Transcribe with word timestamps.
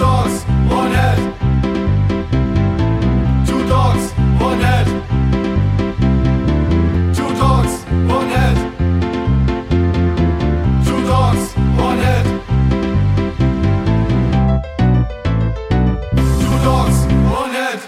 dogs, 0.00 0.44
one 0.68 0.92
head. 0.92 1.18
Two 3.46 3.62
dogs, 3.68 4.04
one 4.38 4.60
head. 4.60 4.86
Two 7.14 7.30
dogs, 7.38 7.72
one 8.08 8.28
head. 8.34 8.56
Two 10.86 11.00
dogs, 11.06 11.54
one 11.76 11.98
head. 11.98 12.26
Two 16.42 16.58
dogs, 16.64 16.98
one 17.38 17.52
head. 17.52 17.80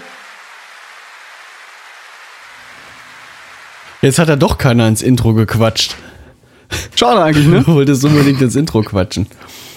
Jetzt 4.01 4.19
hat 4.19 4.29
er 4.29 4.37
doch 4.37 4.57
keiner 4.59 4.87
ins 4.87 5.01
Intro 5.01 5.33
gequatscht. 5.33 5.95
Schade 6.95 7.23
eigentlich, 7.23 7.47
ne? 7.47 7.61
Du 7.65 7.73
wolltest 7.75 8.03
unbedingt 8.05 8.41
ins 8.41 8.55
Intro 8.55 8.81
quatschen. 8.81 9.27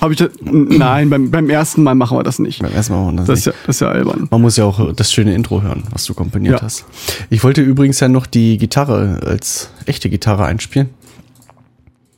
Hab 0.00 0.10
ich 0.10 0.18
das? 0.18 0.30
Nein, 0.42 1.08
beim, 1.08 1.30
beim 1.30 1.48
ersten 1.48 1.82
Mal 1.82 1.94
machen 1.94 2.18
wir 2.18 2.22
das 2.22 2.38
nicht. 2.38 2.60
Beim 2.60 2.72
ersten 2.72 2.92
Mal 2.92 3.00
machen 3.04 3.14
wir 3.14 3.24
das 3.24 3.26
Das 3.26 3.38
ist, 3.38 3.46
nicht. 3.46 3.54
ja, 3.56 3.60
das 3.66 3.76
ist 3.76 3.80
ja 3.80 3.88
albern. 3.88 4.28
Man 4.30 4.42
muss 4.42 4.56
ja 4.58 4.64
auch 4.64 4.92
das 4.94 5.10
schöne 5.12 5.34
Intro 5.34 5.62
hören, 5.62 5.84
was 5.90 6.04
du 6.04 6.12
komponiert 6.14 6.56
Ja. 6.60 6.62
hast. 6.62 6.84
Ich 7.30 7.42
wollte 7.42 7.62
übrigens 7.62 8.00
ja 8.00 8.08
noch 8.08 8.26
die 8.26 8.58
Gitarre 8.58 9.20
als 9.24 9.70
echte 9.86 10.10
Gitarre 10.10 10.44
einspielen. 10.44 10.90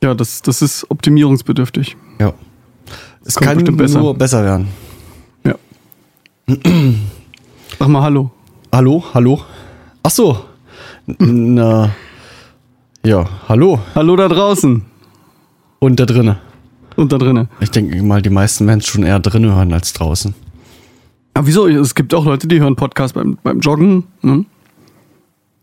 Ja, 0.03 0.13
das, 0.13 0.41
das 0.41 0.61
ist 0.61 0.85
optimierungsbedürftig. 0.89 1.95
Ja. 2.19 2.33
Es 3.25 3.35
kommt 3.35 3.47
kann 3.47 3.57
bestimmt 3.57 3.77
besser. 3.77 3.99
nur 3.99 4.13
besser 4.17 4.43
werden. 4.43 4.67
Ja. 5.45 5.55
Sag 7.77 7.87
mal 7.87 8.01
Hallo. 8.01 8.31
Hallo, 8.73 9.03
hallo. 9.13 9.39
Ach 10.03 10.09
so. 10.11 10.45
Na, 11.17 11.91
ja, 13.05 13.25
hallo. 13.47 13.79
Hallo 13.95 14.15
da 14.15 14.27
draußen 14.27 14.83
Und 15.79 15.99
da 15.99 16.05
drinnen. 16.05 16.37
und 16.95 17.11
da 17.11 17.17
drinnen. 17.17 17.47
Ich 17.61 17.71
denke 17.71 18.01
mal, 18.03 18.21
die 18.21 18.29
meisten 18.29 18.67
werden 18.67 18.79
es 18.79 18.87
schon 18.87 19.03
eher 19.03 19.19
drinnen 19.19 19.53
hören 19.55 19.71
als 19.73 19.93
draußen. 19.93 20.33
Aber 21.33 21.47
wieso? 21.47 21.67
Es 21.67 21.95
gibt 21.95 22.13
auch 22.13 22.25
Leute, 22.25 22.47
die 22.47 22.59
hören 22.59 22.75
Podcast 22.75 23.13
beim, 23.13 23.37
beim 23.43 23.59
Joggen. 23.59 24.03
Ne? 24.21 24.45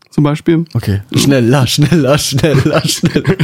Zum 0.09 0.23
Beispiel. 0.23 0.65
Okay. 0.73 1.01
Schneller, 1.15 1.67
schneller, 1.67 2.17
schneller, 2.17 2.81
schneller. 2.87 3.35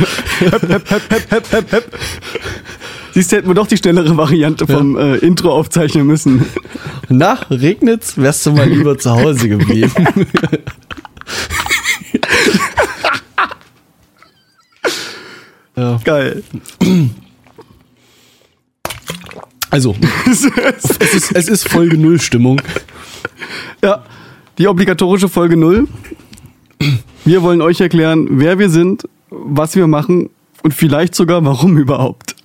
Siehst 3.14 3.32
du, 3.32 3.36
hätten 3.36 3.48
wir 3.48 3.54
doch 3.54 3.68
die 3.68 3.78
schnellere 3.78 4.18
Variante 4.18 4.66
vom 4.66 4.98
äh, 4.98 5.18
Intro 5.18 5.52
aufzeichnen 5.52 6.08
müssen. 6.08 6.44
Na, 7.10 7.38
regnet's? 7.52 8.18
Wärst 8.18 8.48
du 8.48 8.54
mal 8.54 8.68
lieber 8.68 8.98
zu 8.98 9.12
Hause 9.12 9.50
geblieben. 9.50 9.92
ja. 15.76 16.00
Geil. 16.04 16.44
Also, 19.70 19.96
es 20.30 20.46
ist, 20.46 21.36
es 21.36 21.48
ist 21.48 21.68
Folge 21.68 21.98
Null 21.98 22.22
Stimmung. 22.22 22.62
Ja, 23.82 24.04
die 24.58 24.68
obligatorische 24.68 25.30
Folge 25.30 25.58
0. 25.58 25.88
Wir 27.26 27.42
wollen 27.42 27.62
euch 27.62 27.82
erklären, 27.82 28.28
wer 28.32 28.60
wir 28.60 28.70
sind, 28.70 29.08
was 29.30 29.76
wir 29.76 29.88
machen 29.88 30.30
und 30.62 30.74
vielleicht 30.74 31.16
sogar 31.16 31.44
warum 31.44 31.78
überhaupt. 31.78 32.36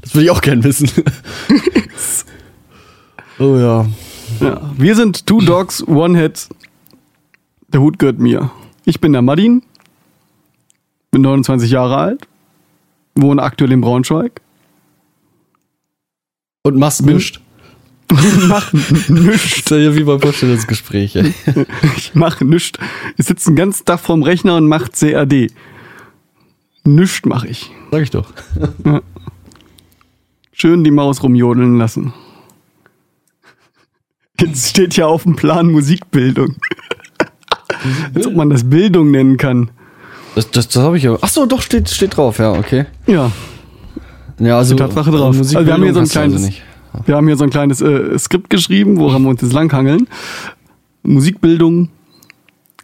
Das 0.00 0.14
würde 0.14 0.24
ich 0.24 0.30
auch 0.30 0.40
gern 0.40 0.64
wissen. 0.64 0.88
oh 3.38 3.56
ja. 3.56 3.86
Ja, 4.40 4.70
wir 4.76 4.96
sind 4.96 5.26
Two 5.26 5.40
Dogs, 5.40 5.86
One 5.86 6.18
Head. 6.18 6.48
Der 7.68 7.80
Hut 7.80 7.98
gehört 7.98 8.18
mir. 8.18 8.50
Ich 8.84 9.00
bin 9.00 9.12
der 9.12 9.22
Madin, 9.22 9.62
bin 11.16 11.22
29 11.22 11.70
Jahre 11.70 11.96
alt, 11.96 12.28
wohne 13.14 13.42
aktuell 13.42 13.72
in 13.72 13.80
Braunschweig. 13.80 14.42
Und 16.62 16.76
machst 16.76 17.06
nichts. 17.06 17.40
Mach 18.48 18.70
nichts. 19.08 19.70
Ja 19.70 19.96
wie 19.96 20.04
beim 20.04 20.20
Vorstellungsgespräch. 20.20 21.16
ey. 21.16 21.34
Ich 21.96 22.14
mache 22.14 22.44
nichts. 22.44 22.78
Ich 23.16 23.24
sitze 23.26 23.50
den 23.50 23.56
ganzen 23.56 23.86
Tag 23.86 24.00
vorm 24.00 24.22
Rechner 24.22 24.56
und 24.56 24.68
mache 24.68 24.90
CAD. 24.90 25.52
Nichts 26.84 27.24
mache 27.24 27.48
ich. 27.48 27.70
Sag 27.90 28.02
ich 28.02 28.10
doch. 28.10 28.30
Schön 30.52 30.84
die 30.84 30.90
Maus 30.90 31.22
rumjodeln 31.22 31.78
lassen. 31.78 32.12
Jetzt 34.38 34.68
steht 34.68 34.96
ja 34.96 35.06
auf 35.06 35.22
dem 35.22 35.34
Plan 35.34 35.72
Musikbildung. 35.72 36.56
Als 38.14 38.26
ob 38.26 38.34
man 38.36 38.50
das 38.50 38.68
Bildung 38.68 39.10
nennen 39.10 39.38
kann. 39.38 39.70
Das, 40.36 40.48
das, 40.52 40.68
das 40.68 40.82
habe 40.82 40.96
ich 40.98 41.02
ja. 41.02 41.16
Ach 41.20 41.28
so, 41.28 41.46
doch, 41.46 41.60
steht, 41.62 41.88
steht 41.90 42.16
drauf, 42.16 42.38
ja, 42.38 42.52
okay. 42.52 42.84
Ja, 43.06 43.32
Ja, 44.38 44.58
also. 44.58 44.76
Tatsache 44.76 45.10
drauf. 45.10 45.34
Musikbildung 45.36 45.56
Also 45.58 45.66
wir 45.66 45.72
haben 45.74 45.82
hier 45.82 45.92
so 45.94 45.98
ein 45.98 46.02
also 46.02 46.12
kleines- 46.12 46.42
nicht. 46.42 46.62
wir 47.06 47.16
haben 47.16 47.26
hier 47.26 47.36
so 47.36 47.44
ein 47.44 47.50
kleines 47.50 47.80
äh, 47.80 48.18
Skript 48.18 48.48
geschrieben, 48.50 48.98
woran 48.98 49.22
wir 49.22 49.30
uns 49.30 49.40
jetzt 49.42 49.52
langhangeln. 49.52 50.06
Musikbildung 51.02 51.88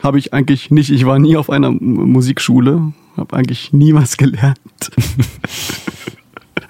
habe 0.03 0.19
ich 0.19 0.33
eigentlich 0.35 0.71
nicht. 0.71 0.91
Ich 0.91 1.05
war 1.07 1.19
nie 1.19 1.37
auf 1.37 1.49
einer 1.51 1.71
Musikschule, 1.71 2.93
habe 3.17 3.37
eigentlich 3.37 3.73
nie 3.73 3.95
was 3.95 4.17
gelernt. 4.17 4.59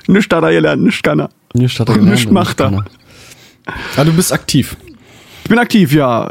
nichts 0.06 0.34
hat 0.34 0.42
er 0.42 0.52
gelernt, 0.52 0.82
nichts 0.82 1.02
kann 1.02 1.20
er. 1.20 1.30
Nicht, 1.54 1.78
hat 1.78 1.88
er 1.88 1.94
gelernt 1.94 2.10
Nicht 2.16 2.30
macht 2.30 2.60
er. 2.60 2.84
Ah, 3.96 4.04
du 4.04 4.12
bist 4.12 4.32
aktiv. 4.32 4.76
Ich 5.44 5.48
bin 5.48 5.58
aktiv, 5.58 5.92
ja. 5.92 6.28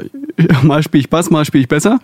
Mal 0.63 0.83
spiele 0.83 1.01
ich 1.01 1.09
Bass, 1.09 1.29
mal 1.29 1.45
spiele 1.45 1.61
ich 1.63 1.67
besser. 1.69 1.99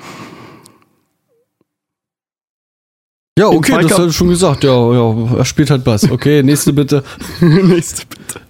Ja, 3.37 3.47
okay, 3.49 3.83
das 3.83 3.91
hast 3.91 3.99
du 3.99 4.11
schon 4.11 4.29
gesagt. 4.29 4.63
Ja, 4.63 4.93
ja, 4.93 5.37
er 5.37 5.45
spielt 5.45 5.69
halt 5.69 5.83
Bass. 5.83 6.09
Okay, 6.09 6.41
nächste 6.41 6.73
bitte. 6.73 7.03
Nächste 7.39 8.07
bitte. 8.07 8.41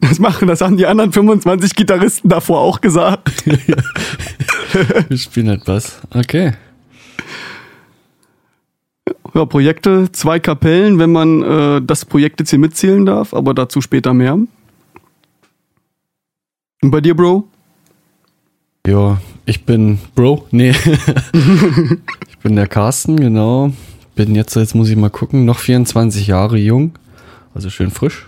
Das 0.00 0.18
machen, 0.18 0.48
das 0.48 0.62
haben 0.62 0.78
die 0.78 0.86
anderen 0.86 1.12
25 1.12 1.74
Gitarristen 1.74 2.30
davor 2.30 2.60
auch 2.60 2.80
gesagt. 2.80 3.44
Wir 5.08 5.18
spielen 5.18 5.50
halt 5.50 5.66
Bass. 5.66 6.00
Okay. 6.14 6.54
Ja, 9.34 9.44
Projekte, 9.44 10.10
zwei 10.12 10.40
Kapellen, 10.40 10.98
wenn 10.98 11.12
man 11.12 11.42
äh, 11.42 11.82
das 11.82 12.06
Projekt 12.06 12.40
jetzt 12.40 12.48
hier 12.48 12.58
mitzählen 12.58 13.04
darf, 13.04 13.34
aber 13.34 13.52
dazu 13.52 13.82
später 13.82 14.14
mehr. 14.14 14.32
Und 14.34 14.48
bei 16.90 17.02
dir, 17.02 17.14
Bro? 17.14 17.46
Ja, 18.86 19.20
ich 19.46 19.64
bin 19.64 19.98
Bro. 20.14 20.46
Nee. 20.52 20.70
ich 22.28 22.38
bin 22.38 22.54
der 22.54 22.68
Carsten, 22.68 23.16
genau. 23.18 23.72
Bin 24.14 24.36
jetzt, 24.36 24.54
jetzt 24.54 24.76
muss 24.76 24.88
ich 24.88 24.96
mal 24.96 25.10
gucken, 25.10 25.44
noch 25.44 25.58
24 25.58 26.28
Jahre 26.28 26.56
jung. 26.56 26.92
Also 27.52 27.68
schön 27.68 27.90
frisch. 27.90 28.26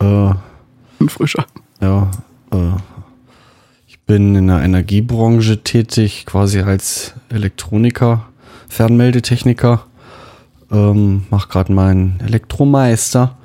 Äh, 0.00 0.04
Ein 0.04 1.08
frischer. 1.08 1.44
ja, 1.82 2.10
äh, 2.52 2.72
ich 3.86 3.98
bin 4.00 4.34
in 4.34 4.46
der 4.46 4.62
Energiebranche 4.62 5.62
tätig, 5.62 6.24
quasi 6.24 6.60
als 6.60 7.12
Elektroniker, 7.28 8.28
Fernmeldetechniker. 8.68 9.84
Ähm, 10.72 11.26
mach 11.28 11.50
gerade 11.50 11.72
meinen 11.72 12.18
Elektromeister 12.20 13.36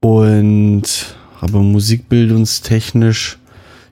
und 0.00 1.16
habe 1.42 1.58
musikbildungstechnisch, 1.58 3.38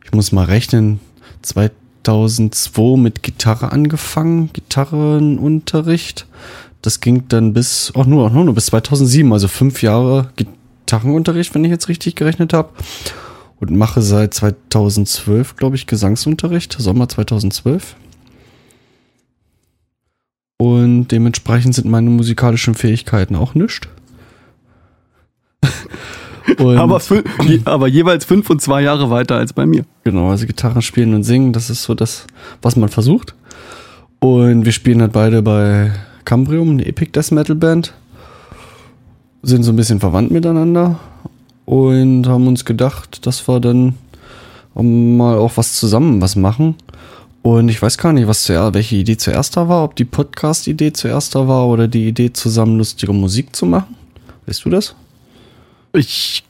ich 0.04 0.12
muss 0.12 0.32
mal 0.32 0.44
rechnen, 0.44 1.00
2002 1.42 2.96
mit 2.98 3.22
Gitarre 3.22 3.72
angefangen, 3.72 4.50
Gitarrenunterricht. 4.52 6.26
Das 6.82 7.00
ging 7.00 7.24
dann 7.28 7.54
bis, 7.54 7.92
auch 7.94 8.06
nur, 8.06 8.26
auch 8.26 8.32
nur 8.32 8.54
bis 8.54 8.66
2007, 8.66 9.32
also 9.32 9.48
fünf 9.48 9.82
Jahre 9.82 10.30
Gitarrenunterricht, 10.36 11.54
wenn 11.54 11.64
ich 11.64 11.70
jetzt 11.70 11.88
richtig 11.88 12.14
gerechnet 12.14 12.52
habe. 12.52 12.70
Und 13.58 13.70
mache 13.70 14.02
seit 14.02 14.34
2012, 14.34 15.56
glaube 15.56 15.76
ich, 15.76 15.86
Gesangsunterricht, 15.86 16.76
Sommer 16.78 17.08
2012. 17.08 17.96
Und 20.58 21.08
dementsprechend 21.08 21.74
sind 21.74 21.88
meine 21.88 22.10
musikalischen 22.10 22.74
Fähigkeiten 22.74 23.34
auch 23.36 23.54
nischt. 23.54 23.88
Aber, 26.58 27.00
je, 27.46 27.60
aber 27.64 27.88
jeweils 27.88 28.24
fünf 28.24 28.50
und 28.50 28.60
zwei 28.60 28.82
Jahre 28.82 29.10
weiter 29.10 29.36
als 29.36 29.52
bei 29.52 29.66
mir. 29.66 29.84
Genau, 30.04 30.30
also 30.30 30.46
Gitarre 30.46 30.82
spielen 30.82 31.14
und 31.14 31.22
singen, 31.22 31.52
das 31.52 31.70
ist 31.70 31.82
so 31.82 31.94
das, 31.94 32.26
was 32.62 32.76
man 32.76 32.88
versucht. 32.88 33.34
Und 34.20 34.64
wir 34.64 34.72
spielen 34.72 35.00
halt 35.00 35.12
beide 35.12 35.42
bei 35.42 35.92
Cambrium, 36.24 36.70
eine 36.70 36.86
Epic 36.86 37.12
Death 37.12 37.32
Metal 37.32 37.56
Band. 37.56 37.94
Sind 39.42 39.62
so 39.62 39.72
ein 39.72 39.76
bisschen 39.76 40.00
verwandt 40.00 40.30
miteinander 40.30 40.98
und 41.66 42.26
haben 42.26 42.46
uns 42.46 42.64
gedacht, 42.64 43.26
dass 43.26 43.46
wir 43.46 43.60
dann 43.60 43.94
mal 44.74 45.38
auch 45.38 45.52
was 45.56 45.74
zusammen 45.74 46.20
was 46.20 46.36
machen. 46.36 46.76
Und 47.42 47.68
ich 47.68 47.80
weiß 47.80 47.98
gar 47.98 48.14
nicht, 48.14 48.26
was 48.26 48.44
zuerst, 48.44 48.72
welche 48.72 48.96
Idee 48.96 49.18
zuerst 49.18 49.56
da 49.56 49.68
war, 49.68 49.84
ob 49.84 49.96
die 49.96 50.06
Podcast-Idee 50.06 50.94
zuerst 50.94 51.34
da 51.34 51.46
war 51.46 51.68
oder 51.68 51.88
die 51.88 52.08
Idee, 52.08 52.32
zusammen 52.32 52.78
lustige 52.78 53.12
Musik 53.12 53.54
zu 53.54 53.66
machen. 53.66 53.94
Weißt 54.46 54.64
du 54.64 54.70
das? 54.70 54.94
Ich, 55.94 56.44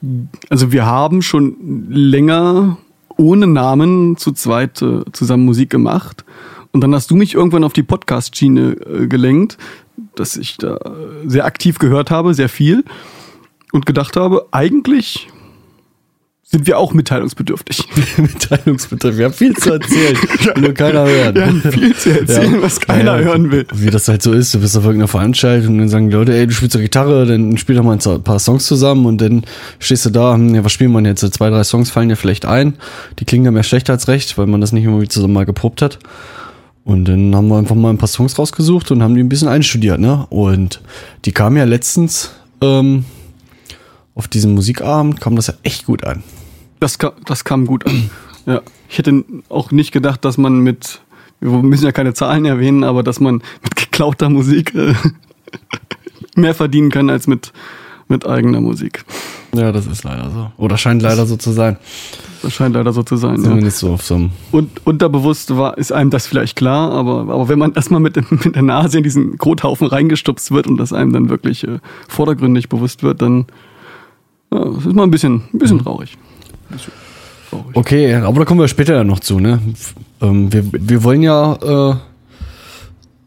also 0.49 0.73
wir 0.73 0.87
haben 0.87 1.23
schon 1.23 1.87
länger 1.91 2.79
ohne 3.17 3.47
Namen 3.47 4.17
zu 4.17 4.33
zweit 4.33 4.83
äh, 4.83 5.03
zusammen 5.13 5.45
Musik 5.45 5.71
gemacht. 5.71 6.25
Und 6.73 6.81
dann 6.81 6.95
hast 6.95 7.11
du 7.11 7.15
mich 7.15 7.35
irgendwann 7.35 7.63
auf 7.63 7.73
die 7.73 7.85
Podcast-Schiene 7.85 8.73
äh, 8.73 9.07
gelenkt, 9.07 9.59
dass 10.17 10.37
ich 10.37 10.57
da 10.57 10.79
sehr 11.25 11.45
aktiv 11.45 11.79
gehört 11.79 12.11
habe, 12.11 12.35
sehr 12.35 12.49
viel. 12.49 12.85
und 13.75 13.87
gedacht 13.87 14.17
habe, 14.17 14.47
eigentlich 14.53 15.27
sind 16.47 16.67
wir 16.67 16.79
auch 16.79 16.93
mitteilungsbedürftig. 16.93 17.89
Mitteilungsbetrieb. 18.19 19.17
Wir 19.17 19.25
haben 19.25 19.35
viel 19.35 19.57
zu 19.57 19.73
erzählen, 19.73 20.17
nur 20.61 20.75
keiner 20.75 21.07
hört. 21.07 21.35
Wir 21.37 21.47
haben 21.47 21.63
viel 21.63 21.97
zu 21.97 22.21
erzählen, 22.21 22.61
was 22.61 22.81
keiner 22.81 23.19
hören 23.19 23.51
will. 23.51 23.67
Wie 23.73 23.91
das 23.91 24.09
halt 24.09 24.23
so 24.23 24.33
ist, 24.33 24.53
du 24.53 24.61
bist 24.61 24.77
auf 24.77 24.85
irgendeiner 24.85 25.09
Veranstaltung 25.09 25.75
und 25.75 25.79
dann 25.79 25.89
sagen 25.89 26.11
die 26.11 26.17
Leute, 26.17 26.35
ey, 26.35 26.47
du 26.47 26.53
spielst 26.53 26.75
doch 26.75 26.81
Gitarre, 26.81 27.25
dann 27.25 27.57
spiel 27.57 27.75
doch 27.77 27.83
mal 27.83 27.99
ein 27.99 28.23
paar 28.23 28.39
Songs 28.39 28.67
zusammen 28.67 29.07
und 29.07 29.23
dann 29.23 29.45
stehst 29.79 30.05
du 30.05 30.11
da, 30.11 30.35
hm, 30.35 30.55
ja, 30.55 30.63
was 30.63 30.73
spielen 30.73 30.93
wir 30.93 30.99
denn 30.99 31.07
jetzt? 31.07 31.21
Zwei, 31.33 31.49
drei 31.49 31.65
Songs 31.65 31.91
fallen 31.91 32.11
dir 32.11 32.17
vielleicht 32.17 32.45
ein. 32.45 32.75
Die 33.19 33.25
klingen 33.25 33.47
dann 33.47 33.55
mehr 33.55 33.63
schlecht 33.63 33.89
als 33.89 34.07
recht, 34.09 34.37
weil 34.37 34.47
man 34.47 34.61
das 34.61 34.73
nicht 34.73 34.85
irgendwie 34.85 35.09
zusammen 35.09 35.33
mal 35.33 35.47
geprobt 35.47 35.81
hat. 35.81 35.99
Und 36.85 37.07
dann 37.07 37.35
haben 37.35 37.49
wir 37.49 37.57
einfach 37.57 37.75
mal 37.75 37.89
ein 37.89 37.99
paar 37.99 38.09
Songs 38.09 38.39
rausgesucht 38.39 38.91
und 38.91 39.03
haben 39.03 39.15
die 39.15 39.23
ein 39.23 39.31
bisschen 39.31 39.49
einstudiert, 39.49 39.99
ne? 39.99 40.27
Und 40.29 40.83
die 41.25 41.33
kamen 41.33 41.57
ja 41.57 41.65
letztens 41.65 42.33
ähm, 42.61 43.07
auf 44.15 44.29
diesem 44.29 44.55
Musikabend, 44.55 45.21
kam 45.21 45.37
das 45.37 45.49
ja 45.49 45.55
echt 45.63 45.87
gut 45.87 46.05
an. 46.05 46.23
Das, 46.81 46.99
ka- 46.99 47.15
das 47.27 47.45
kam 47.45 47.67
gut 47.67 47.87
an. 47.87 48.11
Ja. 48.47 48.61
Ich 48.89 48.99
hätte 48.99 49.25
auch 49.49 49.71
nicht 49.71 49.91
gedacht, 49.93 50.25
dass 50.25 50.39
man 50.39 50.59
mit, 50.61 51.01
wir 51.41 51.51
müssen 51.51 51.85
ja 51.85 51.93
keine 51.93 52.15
Zahlen 52.15 52.45
erwähnen, 52.45 52.85
aber 52.85 53.03
dass 53.03 53.19
man 53.21 53.43
mit 53.63 53.75
geklauter 53.77 54.29
Musik 54.29 54.75
äh, 54.75 54.95
mehr 56.37 56.55
verdienen 56.55 56.91
kann 56.91 57.11
als 57.11 57.27
mit, 57.27 57.53
mit 58.09 58.27
eigener 58.27 58.61
Musik. 58.61 59.05
Ja, 59.55 59.73
das 59.73 59.87
ist 59.87 60.05
leider 60.05 60.31
so. 60.31 60.53
Oder 60.59 60.77
scheint 60.77 61.01
leider 61.03 61.27
so 61.27 61.37
zu 61.37 61.53
sein. 61.53 61.77
Das 62.43 62.53
scheint 62.53 62.75
leider 62.75 62.93
so 62.93 63.03
zu 63.03 63.17
sein. 63.17 63.37
Ja. 63.37 63.45
Zumindest 63.45 63.79
so 63.79 63.93
auf 63.93 64.03
so 64.03 64.17
einem. 64.17 64.31
Und 64.53 64.87
unterbewusst 64.87 65.57
war, 65.57 65.79
ist 65.79 65.93
einem 65.93 66.11
das 66.11 66.27
vielleicht 66.27 66.57
klar, 66.57 66.93
aber, 66.93 67.21
aber 67.21 67.49
wenn 67.49 67.59
man 67.59 67.73
erstmal 67.73 68.01
mit, 68.01 68.17
mit 68.45 68.55
der 68.55 68.63
Nase 68.63 68.99
in 68.99 69.05
diesen 69.05 69.39
Kothaufen 69.39 69.87
reingestupst 69.87 70.51
wird 70.51 70.67
und 70.67 70.77
das 70.77 70.93
einem 70.93 71.13
dann 71.13 71.29
wirklich 71.31 71.67
äh, 71.67 71.79
vordergründig 72.09 72.69
bewusst 72.69 73.03
wird, 73.03 73.23
dann 73.23 73.47
ja, 74.55 74.65
das 74.65 74.87
ist 74.87 74.95
mal 74.95 75.03
ein 75.03 75.11
bisschen, 75.11 75.43
ein 75.53 75.59
bisschen 75.59 75.81
traurig. 75.81 76.17
Ein 76.71 76.77
bisschen 76.77 76.93
traurig. 77.51 77.77
Okay, 77.77 78.15
aber 78.15 78.39
da 78.39 78.45
kommen 78.45 78.61
wir 78.61 78.69
später 78.69 78.95
ja 78.95 79.05
noch 79.05 79.21
zu, 79.21 79.41
ne? 79.41 79.61
Ähm, 80.21 80.53
wir, 80.53 80.65
wir 80.73 81.03
wollen 81.03 81.23
ja 81.23 81.97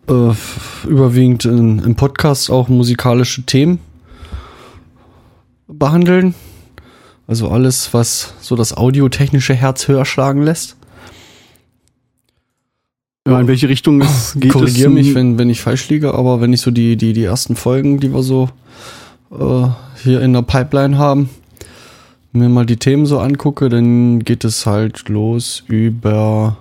äh, 0.07 0.11
äh, 0.11 0.33
überwiegend 0.87 1.45
in, 1.45 1.79
im 1.79 1.95
Podcast 1.95 2.49
auch 2.49 2.69
musikalische 2.69 3.43
Themen 3.43 3.79
behandeln. 5.67 6.33
Also 7.27 7.49
alles, 7.49 7.93
was 7.93 8.33
so 8.39 8.55
das 8.55 8.75
audiotechnische 8.75 9.53
Herz 9.53 9.89
höher 9.89 10.05
schlagen 10.05 10.41
lässt. 10.43 10.77
Ja, 13.27 13.37
in 13.41 13.47
welche 13.47 13.67
Richtung 13.67 13.99
es 13.99 14.37
geht. 14.39 14.53
Korrigiere 14.53 14.89
mich, 14.89 15.13
wenn, 15.13 15.37
wenn 15.37 15.49
ich 15.49 15.59
falsch 15.59 15.89
liege, 15.89 16.13
aber 16.13 16.39
wenn 16.39 16.53
ich 16.53 16.61
so 16.61 16.71
die, 16.71 16.95
die, 16.95 17.11
die 17.11 17.25
ersten 17.25 17.57
Folgen, 17.57 17.99
die 17.99 18.13
wir 18.13 18.23
so 18.23 18.49
äh, 19.31 19.67
hier 20.03 20.21
in 20.21 20.33
der 20.33 20.41
Pipeline 20.41 20.97
haben, 20.97 21.29
mir 22.31 22.49
mal 22.49 22.65
die 22.65 22.77
Themen 22.77 23.05
so 23.05 23.19
angucke, 23.19 23.69
dann 23.69 24.23
geht 24.23 24.43
es 24.43 24.65
halt 24.65 25.09
los 25.09 25.63
über 25.67 26.57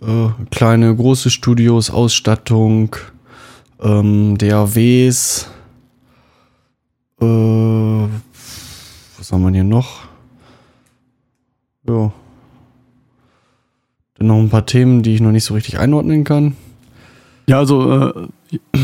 äh, 0.00 0.28
kleine, 0.50 0.94
große 0.94 1.30
Studios, 1.30 1.90
Ausstattung, 1.90 2.96
ähm, 3.80 4.38
DAWs, 4.38 5.50
äh, 7.20 7.24
was 7.24 9.32
haben 9.32 9.42
wir 9.42 9.50
hier 9.50 9.64
noch? 9.64 10.06
Ja. 11.86 12.12
Dann 14.16 14.26
noch 14.26 14.38
ein 14.38 14.50
paar 14.50 14.66
Themen, 14.66 15.02
die 15.02 15.14
ich 15.14 15.20
noch 15.20 15.32
nicht 15.32 15.44
so 15.44 15.54
richtig 15.54 15.78
einordnen 15.78 16.24
kann. 16.24 16.56
Ja, 17.46 17.58
also 17.58 18.10
äh, 18.10 18.28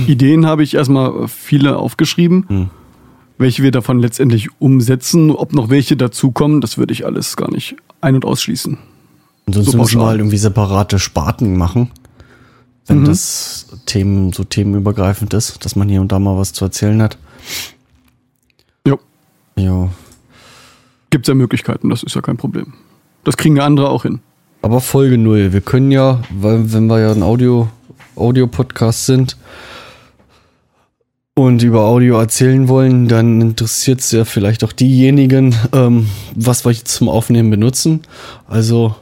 Ideen 0.07 0.47
habe 0.47 0.63
ich 0.63 0.75
erstmal 0.75 1.29
viele 1.29 1.77
aufgeschrieben. 1.77 2.47
Hm. 2.49 2.71
Welche 3.37 3.63
wir 3.63 3.71
davon 3.73 3.99
letztendlich 3.99 4.49
umsetzen, 4.61 5.31
ob 5.33 5.53
noch 5.53 5.69
welche 5.69 5.97
dazukommen, 5.97 6.61
das 6.61 6.79
würde 6.79 6.93
ich 6.93 7.05
alles 7.05 7.37
gar 7.37 7.51
nicht 7.51 7.77
ein- 8.01 8.15
und 8.15 8.25
ausschließen. 8.25 8.79
Ansonsten 9.47 9.73
So 9.73 9.79
müssen 9.79 9.99
wir 10.01 10.07
halt 10.07 10.19
irgendwie 10.21 10.39
separate 10.39 10.99
Sparten 10.99 11.57
machen. 11.57 11.91
Wenn 12.87 13.01
Mhm. 13.01 13.05
das 13.07 13.67
Themen 13.87 14.33
so 14.33 14.45
themenübergreifend 14.45 15.35
ist, 15.35 15.65
dass 15.65 15.75
man 15.75 15.89
hier 15.89 16.01
und 16.01 16.13
da 16.13 16.19
mal 16.19 16.37
was 16.39 16.53
zu 16.53 16.65
erzählen 16.65 17.01
hat. 17.03 17.19
Jo, 18.87 18.99
Ja. 19.57 19.89
gibt 21.11 21.25
es 21.27 21.29
ja 21.29 21.35
Möglichkeiten, 21.35 21.91
das 21.91 22.03
ist 22.03 22.15
ja 22.15 22.21
kein 22.23 22.37
Problem. 22.37 22.75
Das 23.25 23.37
kriegen 23.37 23.57
ja 23.57 23.65
andere 23.65 23.89
auch 23.91 24.03
hin. 24.03 24.21
Aber 24.63 24.81
Folge 24.81 25.19
null. 25.19 25.53
Wir 25.53 25.61
können 25.61 25.91
ja, 25.91 26.23
weil 26.31 26.73
wenn 26.73 26.87
wir 26.87 27.01
ja 27.01 27.13
ein 27.13 27.23
Audio, 27.23 27.69
Audio-Podcast 28.17 29.07
sind 29.07 29.37
und 31.37 31.63
über 31.65 31.83
Audio 31.85 32.17
erzählen 32.19 32.69
wollen, 32.69 33.09
dann 33.09 33.41
interessiert 33.41 33.99
es 34.01 34.13
ja 34.13 34.25
vielleicht 34.25 34.63
auch 34.63 34.73
diejenigen, 34.73 35.55
ähm, 35.73 36.09
was 36.37 36.65
wir 36.65 36.71
jetzt 36.71 36.95
zum 36.95 37.09
Aufnehmen 37.09 37.51
benutzen. 37.51 38.03
Also, 38.47 38.95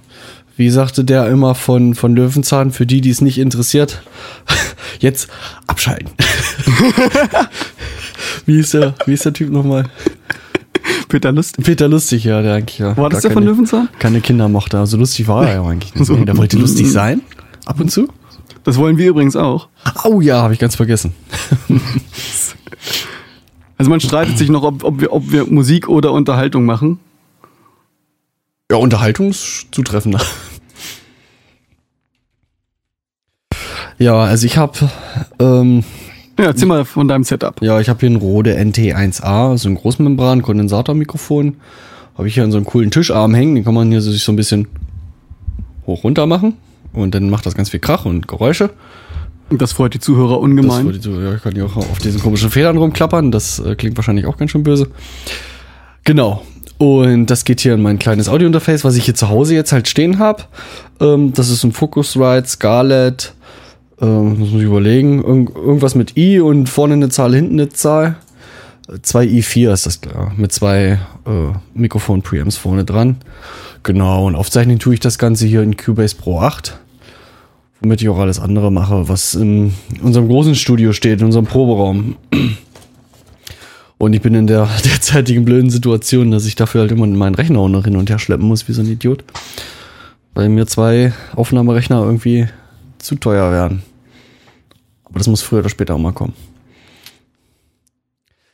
wie 0.57 0.71
sagte 0.71 1.05
der 1.05 1.29
immer 1.29 1.55
von, 1.55 1.95
von 1.95 2.17
Löwenzahn, 2.17 2.71
für 2.73 2.87
die, 2.87 3.03
die 3.03 3.11
es 3.11 3.21
nicht 3.21 3.37
interessiert, 3.37 4.03
jetzt 5.01 5.29
abschalten. 5.67 6.09
wie, 8.47 8.61
ist 8.61 8.73
der, 8.73 8.95
wie 9.05 9.13
ist 9.13 9.27
der 9.27 9.35
Typ 9.35 9.51
nochmal? 9.51 9.85
Peter 11.09 11.33
Lust. 11.33 11.59
Peter 11.63 11.87
Lustig, 11.87 12.25
ja, 12.25 12.41
der 12.41 12.55
eigentlich 12.55 12.79
ja. 12.79 12.97
War 12.97 13.11
das 13.11 13.21
der 13.21 13.31
von 13.31 13.43
keine- 13.45 13.53
Löwenzahn? 13.53 13.89
keine 13.99 14.23
Kinder 14.23 14.49
mochte. 14.49 14.79
Also 14.79 14.97
lustig 14.97 15.29
war 15.29 15.47
er 15.47 15.55
ja 15.57 15.63
eigentlich 15.63 15.95
nicht. 15.95 16.07
So. 16.07 16.15
Nee, 16.15 16.25
der 16.25 16.37
wollte 16.39 16.57
lustig 16.57 16.91
sein. 16.91 17.21
Ab 17.67 17.79
und 17.79 17.91
zu. 17.91 18.09
Das 18.65 18.77
wollen 18.77 18.97
wir 18.99 19.09
übrigens 19.09 19.35
auch. 19.37 19.69
Oh 20.05 20.21
ja, 20.21 20.43
habe 20.43 20.55
ich 20.55 20.61
ganz 20.61 20.77
vergessen. 20.77 21.13
Also 23.79 23.91
man 23.91 23.99
streitet 24.01 24.39
sich 24.39 24.49
noch, 24.49 24.63
ob, 24.63 24.85
ob, 24.85 25.01
wir, 25.01 25.13
ob 25.13 25.33
wir 25.33 25.45
Musik 25.47 25.89
oder 25.89 26.13
Unterhaltung 26.13 26.65
machen. 26.65 27.01
Ja, 28.71 28.77
Unterhaltungszutreffender. 28.77 30.21
Ja, 33.99 34.15
also 34.21 34.47
ich 34.47 34.57
habe 34.57 34.89
ähm, 35.41 35.83
Ja, 36.39 36.45
erzähl 36.47 36.69
mal 36.69 36.85
von 36.85 37.09
deinem 37.09 37.25
Setup. 37.25 37.61
ja, 37.61 37.81
ich 37.81 37.89
habe 37.89 37.99
hier 38.01 38.11
ein 38.11 38.17
Rode 38.17 38.57
NT1A, 38.57 39.59
so 39.59 39.69
ein 39.69 39.75
Großmembran-Kondensatormikrofon. 39.77 41.57
Habe 42.17 42.29
ich 42.29 42.35
hier 42.35 42.45
an 42.45 42.53
so 42.53 42.59
einem 42.59 42.67
coolen 42.67 42.91
Tischarm 42.93 43.35
hängen, 43.35 43.57
den 43.57 43.65
kann 43.65 43.75
man 43.75 43.91
hier 43.91 44.01
so- 44.01 44.13
sich 44.13 44.23
so 44.23 44.31
ein 44.33 44.37
bisschen 44.37 44.69
hoch 45.87 46.05
runter 46.05 46.27
machen 46.27 46.55
und 46.93 47.15
dann 47.15 47.31
macht 47.31 47.47
das 47.47 47.55
ganz 47.55 47.71
viel 47.71 47.81
Krach 47.81 48.05
und 48.05 48.29
Geräusche. 48.29 48.71
Und 49.51 49.61
das 49.61 49.73
freut 49.73 49.93
die 49.95 50.01
Zuhörer 50.01 50.35
Das 50.37 50.43
ungemein. 50.43 50.89
ich 50.91 51.03
so, 51.03 51.21
ja, 51.21 51.35
ich 51.35 51.43
kann 51.43 51.53
die 51.55 51.63
auch 51.63 51.77
auf 51.77 51.99
diesen 51.99 52.21
komischen 52.23 52.51
Federn 52.51 52.79
rumklappern. 52.79 53.31
Das 53.31 53.59
äh, 53.59 53.75
klingt 53.75 53.97
wahrscheinlich 53.97 54.27
auch 54.27 54.37
ganz 54.39 54.51
schön 54.51 54.63
böse. 54.63 54.89
Genau. 56.05 56.43
Und 56.79 57.27
das 57.27 57.45
geht 57.45 57.61
hier 57.61 57.75
in 57.75 57.83
mein 57.83 57.99
kleines 57.99 58.29
Audio-Interface, 58.29 58.83
was 58.85 58.97
ich 58.97 59.05
hier 59.05 59.15
zu 59.15 59.29
Hause 59.29 59.55
jetzt 59.55 59.73
halt 59.73 59.89
stehen 59.89 60.19
habe. 60.19 60.45
Ähm, 61.01 61.33
das 61.33 61.49
ist 61.51 61.65
ein 61.65 61.73
Focusrite 61.73 62.49
Scarlett. 62.49 63.35
Ähm, 64.01 64.39
muss 64.39 64.49
ich 64.49 64.63
überlegen. 64.63 65.23
Irgend, 65.23 65.55
irgendwas 65.55 65.95
mit 65.95 66.17
i 66.17 66.41
und 66.41 66.69
vorne 66.69 66.95
eine 66.95 67.09
Zahl, 67.09 67.35
hinten 67.35 67.61
eine 67.61 67.69
Zahl. 67.69 68.17
Äh, 68.89 68.99
Zwei 69.03 69.25
i4 69.27 69.73
ist 69.73 69.87
das 69.87 70.01
klar. 70.01 70.33
Mit 70.37 70.53
zwei 70.53 70.99
äh, 71.27 71.53
Mikrofon-Preamps 71.75 72.57
vorne 72.57 72.85
dran. 72.85 73.17
Genau. 73.83 74.27
Und 74.27 74.35
aufzeichnen 74.35 74.79
tue 74.79 74.95
ich 74.95 75.01
das 75.01 75.19
Ganze 75.19 75.47
hier 75.47 75.63
in 75.63 75.77
Cubase 75.77 76.17
Pro 76.17 76.41
8 76.41 76.79
womit 77.83 78.01
ich 78.01 78.09
auch 78.09 78.19
alles 78.19 78.39
andere 78.39 78.71
mache, 78.71 79.09
was 79.09 79.35
in 79.35 79.75
unserem 80.03 80.29
großen 80.29 80.55
Studio 80.55 80.93
steht, 80.93 81.21
in 81.21 81.27
unserem 81.27 81.47
Proberaum. 81.47 82.17
Und 83.99 84.13
ich 84.15 84.23
bin 84.23 84.35
in 84.35 84.47
der 84.47 84.69
derzeitigen 84.85 85.45
blöden 85.45 85.71
Situation, 85.71 86.31
dass 86.31 86.47
ich 86.47 86.55
dafür 86.55 86.83
halt 86.83 86.93
immer 86.93 87.07
meinen 87.07 87.35
Rechner 87.35 87.59
auch 87.59 87.69
noch 87.69 87.85
hin 87.85 87.97
und 87.97 88.09
her 88.09 88.19
schleppen 88.19 88.47
muss, 88.47 88.69
wie 88.69 88.73
so 88.73 88.83
ein 88.83 88.91
Idiot. 88.91 89.25
Weil 90.35 90.49
mir 90.49 90.67
zwei 90.67 91.13
Aufnahmerechner 91.35 92.03
irgendwie 92.03 92.49
zu 92.99 93.17
teuer 93.17 93.51
werden. 93.51 93.83
Aber 95.05 95.19
das 95.19 95.27
muss 95.27 95.43
früher 95.43 95.61
oder 95.61 95.69
später 95.69 95.95
auch 95.95 95.99
mal 95.99 96.13
kommen. 96.13 96.35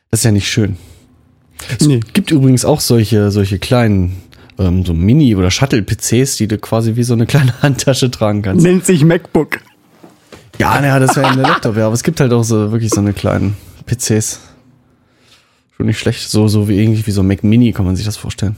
Das 0.09 0.21
ist 0.21 0.23
ja 0.23 0.31
nicht 0.31 0.49
schön. 0.49 0.77
Es 1.77 1.87
Nee. 1.87 1.99
gibt 2.13 2.31
übrigens 2.31 2.65
auch 2.65 2.79
solche, 2.79 3.31
solche 3.31 3.59
kleinen, 3.59 4.17
ähm, 4.57 4.85
so 4.85 4.93
Mini- 4.93 5.35
oder 5.35 5.51
Shuttle-PCs, 5.51 6.37
die 6.37 6.47
du 6.47 6.57
quasi 6.57 6.95
wie 6.95 7.03
so 7.03 7.13
eine 7.13 7.25
kleine 7.25 7.53
Handtasche 7.61 8.09
tragen 8.11 8.41
kannst. 8.41 8.63
Nennt 8.63 8.85
sich 8.85 9.03
MacBook. 9.03 9.59
Ja, 10.57 10.79
naja, 10.81 10.99
das 10.99 11.15
wäre 11.15 11.27
ja 11.27 11.35
der 11.35 11.43
Laptop, 11.47 11.77
ja. 11.77 11.85
Aber 11.85 11.93
es 11.93 12.03
gibt 12.03 12.19
halt 12.19 12.33
auch 12.33 12.43
so 12.43 12.71
wirklich 12.71 12.91
so 12.91 12.99
eine 13.01 13.13
kleinen 13.13 13.55
PCs. 13.85 14.39
Schon 15.77 15.85
nicht 15.85 15.99
schlecht. 15.99 16.29
So, 16.29 16.47
so 16.47 16.67
wie 16.67 16.77
irgendwie 16.81 17.05
wie 17.07 17.11
so 17.11 17.21
ein 17.21 17.27
Mac 17.27 17.43
Mini 17.43 17.71
kann 17.71 17.85
man 17.85 17.95
sich 17.95 18.05
das 18.05 18.17
vorstellen. 18.17 18.57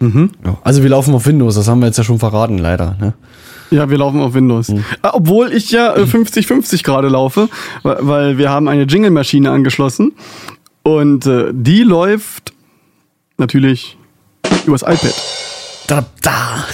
Mhm. 0.00 0.30
Ja. 0.44 0.58
Also 0.64 0.82
wir 0.82 0.90
laufen 0.90 1.14
auf 1.14 1.26
Windows, 1.26 1.54
das 1.54 1.68
haben 1.68 1.78
wir 1.80 1.86
jetzt 1.86 1.98
ja 1.98 2.04
schon 2.04 2.18
verraten, 2.18 2.58
leider. 2.58 2.96
Ne? 3.00 3.14
Ja, 3.70 3.88
wir 3.88 3.96
laufen 3.98 4.20
auf 4.20 4.34
Windows. 4.34 4.72
Ah, 5.02 5.10
Obwohl 5.14 5.52
ich 5.52 5.70
ja 5.70 5.94
äh, 5.96 6.02
50-50 6.02 6.82
gerade 6.82 7.08
laufe, 7.08 7.48
weil 7.84 8.36
wir 8.36 8.50
haben 8.50 8.66
eine 8.68 8.82
Jingle-Maschine 8.82 9.50
angeschlossen 9.52 10.12
und 10.84 11.26
äh, 11.26 11.50
die 11.52 11.82
läuft 11.82 12.52
natürlich 13.36 13.98
übers 14.66 14.82
iPad. 14.82 15.14
Da, 15.88 16.06
da. 16.22 16.64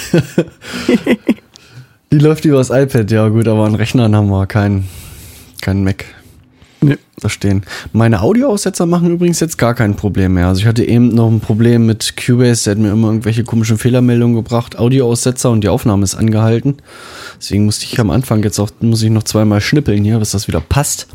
Die 2.13 2.19
läuft 2.19 2.45
über 2.45 2.59
das 2.59 2.71
iPad, 2.71 3.09
ja 3.11 3.29
gut, 3.29 3.47
aber 3.47 3.65
an 3.65 3.77
Rechnern 3.77 4.17
haben 4.17 4.29
wir 4.31 4.47
keinen 4.47 4.89
keinen 5.61 5.85
Mac. 5.85 6.05
Nee. 6.83 6.97
verstehen. 7.19 7.63
Meine 7.93 8.23
Audioaussetzer 8.23 8.87
machen 8.87 9.11
übrigens 9.11 9.39
jetzt 9.39 9.59
gar 9.59 9.75
kein 9.75 9.95
Problem 9.97 10.35
mehr. 10.35 10.49
Also 10.49 10.63
ich 10.63 10.67
hatte 10.67 10.83
eben 10.83 11.09
noch 11.09 11.31
ein 11.31 11.41
Problem 11.41 11.85
mit 11.85 12.17
Cubase, 12.17 12.65
der 12.65 12.71
hat 12.73 12.79
mir 12.79 12.91
immer 12.91 13.09
irgendwelche 13.09 13.45
komischen 13.45 13.77
Fehlermeldungen 13.77 14.35
gebracht. 14.35 14.79
Audioaussetzer 14.79 15.51
und 15.51 15.63
die 15.63 15.69
Aufnahme 15.69 16.05
ist 16.05 16.15
angehalten. 16.15 16.79
Deswegen 17.39 17.67
musste 17.67 17.85
ich 17.85 18.01
am 18.01 18.11
Anfang 18.11 18.43
jetzt 18.43 18.59
auch, 18.59 18.71
muss 18.81 19.03
ich 19.03 19.11
noch 19.11 19.25
zweimal 19.25 19.61
schnippeln 19.61 20.03
hier, 20.03 20.19
bis 20.19 20.31
das 20.31 20.49
wieder 20.49 20.61
passt. 20.61 21.07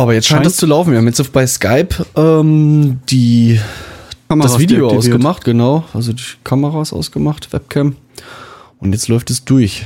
Aber 0.00 0.14
jetzt 0.14 0.28
scheint 0.28 0.46
das 0.46 0.56
zu 0.56 0.64
laufen. 0.66 0.92
Wir 0.92 0.98
haben 0.98 1.06
jetzt 1.06 1.30
bei 1.32 1.46
Skype 1.46 1.88
ähm, 2.16 3.00
die 3.10 3.60
Kameras 4.28 4.52
das 4.52 4.60
Video 4.60 4.88
deaktiviert. 4.88 5.14
ausgemacht, 5.16 5.44
genau. 5.44 5.84
Also 5.92 6.12
die 6.14 6.22
Kamera 6.42 6.80
ist 6.80 6.92
ausgemacht, 6.94 7.52
Webcam. 7.52 7.96
Und 8.78 8.92
jetzt 8.92 9.08
läuft 9.08 9.28
es 9.30 9.44
durch. 9.44 9.84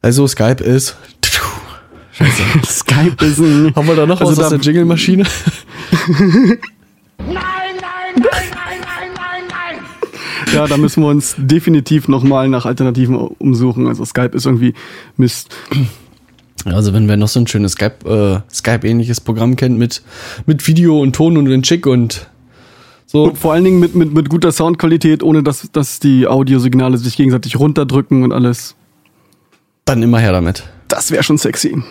Also 0.00 0.26
Skype 0.26 0.64
ist. 0.64 0.96
Scheiße. 2.12 2.42
Skype 2.66 3.24
ist 3.26 3.38
ein. 3.40 3.72
Haben 3.76 3.88
wir 3.88 3.94
da 3.96 4.06
noch 4.06 4.20
Also 4.20 4.32
was 4.32 4.38
aus 4.46 4.50
da- 4.50 4.56
der 4.56 4.64
Jingle-Maschine? 4.64 5.24
Nein, 7.18 7.34
nein, 7.34 7.36
nein, 8.16 8.22
nein, 8.22 8.80
nein, 8.80 9.10
nein, 9.14 9.42
nein. 9.50 10.54
Ja, 10.54 10.66
da 10.66 10.76
müssen 10.78 11.02
wir 11.02 11.08
uns 11.08 11.34
definitiv 11.38 12.08
nochmal 12.08 12.48
nach 12.48 12.64
Alternativen 12.66 13.16
umsuchen. 13.16 13.86
Also 13.86 14.04
Skype 14.04 14.34
ist 14.36 14.46
irgendwie 14.46 14.74
Mist. 15.16 15.54
Also 16.64 16.92
wenn 16.92 17.08
wer 17.08 17.16
noch 17.16 17.28
so 17.28 17.40
ein 17.40 17.46
schönes 17.46 17.72
Skype, 17.72 18.08
äh, 18.08 18.54
Skype-ähnliches 18.54 19.20
Programm 19.20 19.56
kennt 19.56 19.78
mit, 19.78 20.02
mit 20.46 20.66
Video 20.66 21.00
und 21.00 21.14
Ton 21.14 21.36
und 21.36 21.46
den 21.46 21.62
Chick 21.62 21.86
und 21.86 22.28
so. 23.06 23.24
Und 23.24 23.38
vor 23.38 23.52
allen 23.52 23.64
Dingen 23.64 23.78
mit, 23.78 23.94
mit, 23.94 24.14
mit 24.14 24.28
guter 24.30 24.52
Soundqualität, 24.52 25.22
ohne 25.22 25.42
dass, 25.42 25.70
dass 25.72 26.00
die 26.00 26.26
Audiosignale 26.26 26.96
sich 26.96 27.16
gegenseitig 27.16 27.58
runterdrücken 27.58 28.22
und 28.22 28.32
alles. 28.32 28.74
Dann 29.84 30.02
immer 30.02 30.18
her 30.18 30.32
damit. 30.32 30.64
Das 30.88 31.10
wäre 31.10 31.22
schon 31.22 31.36
sexy. 31.36 31.82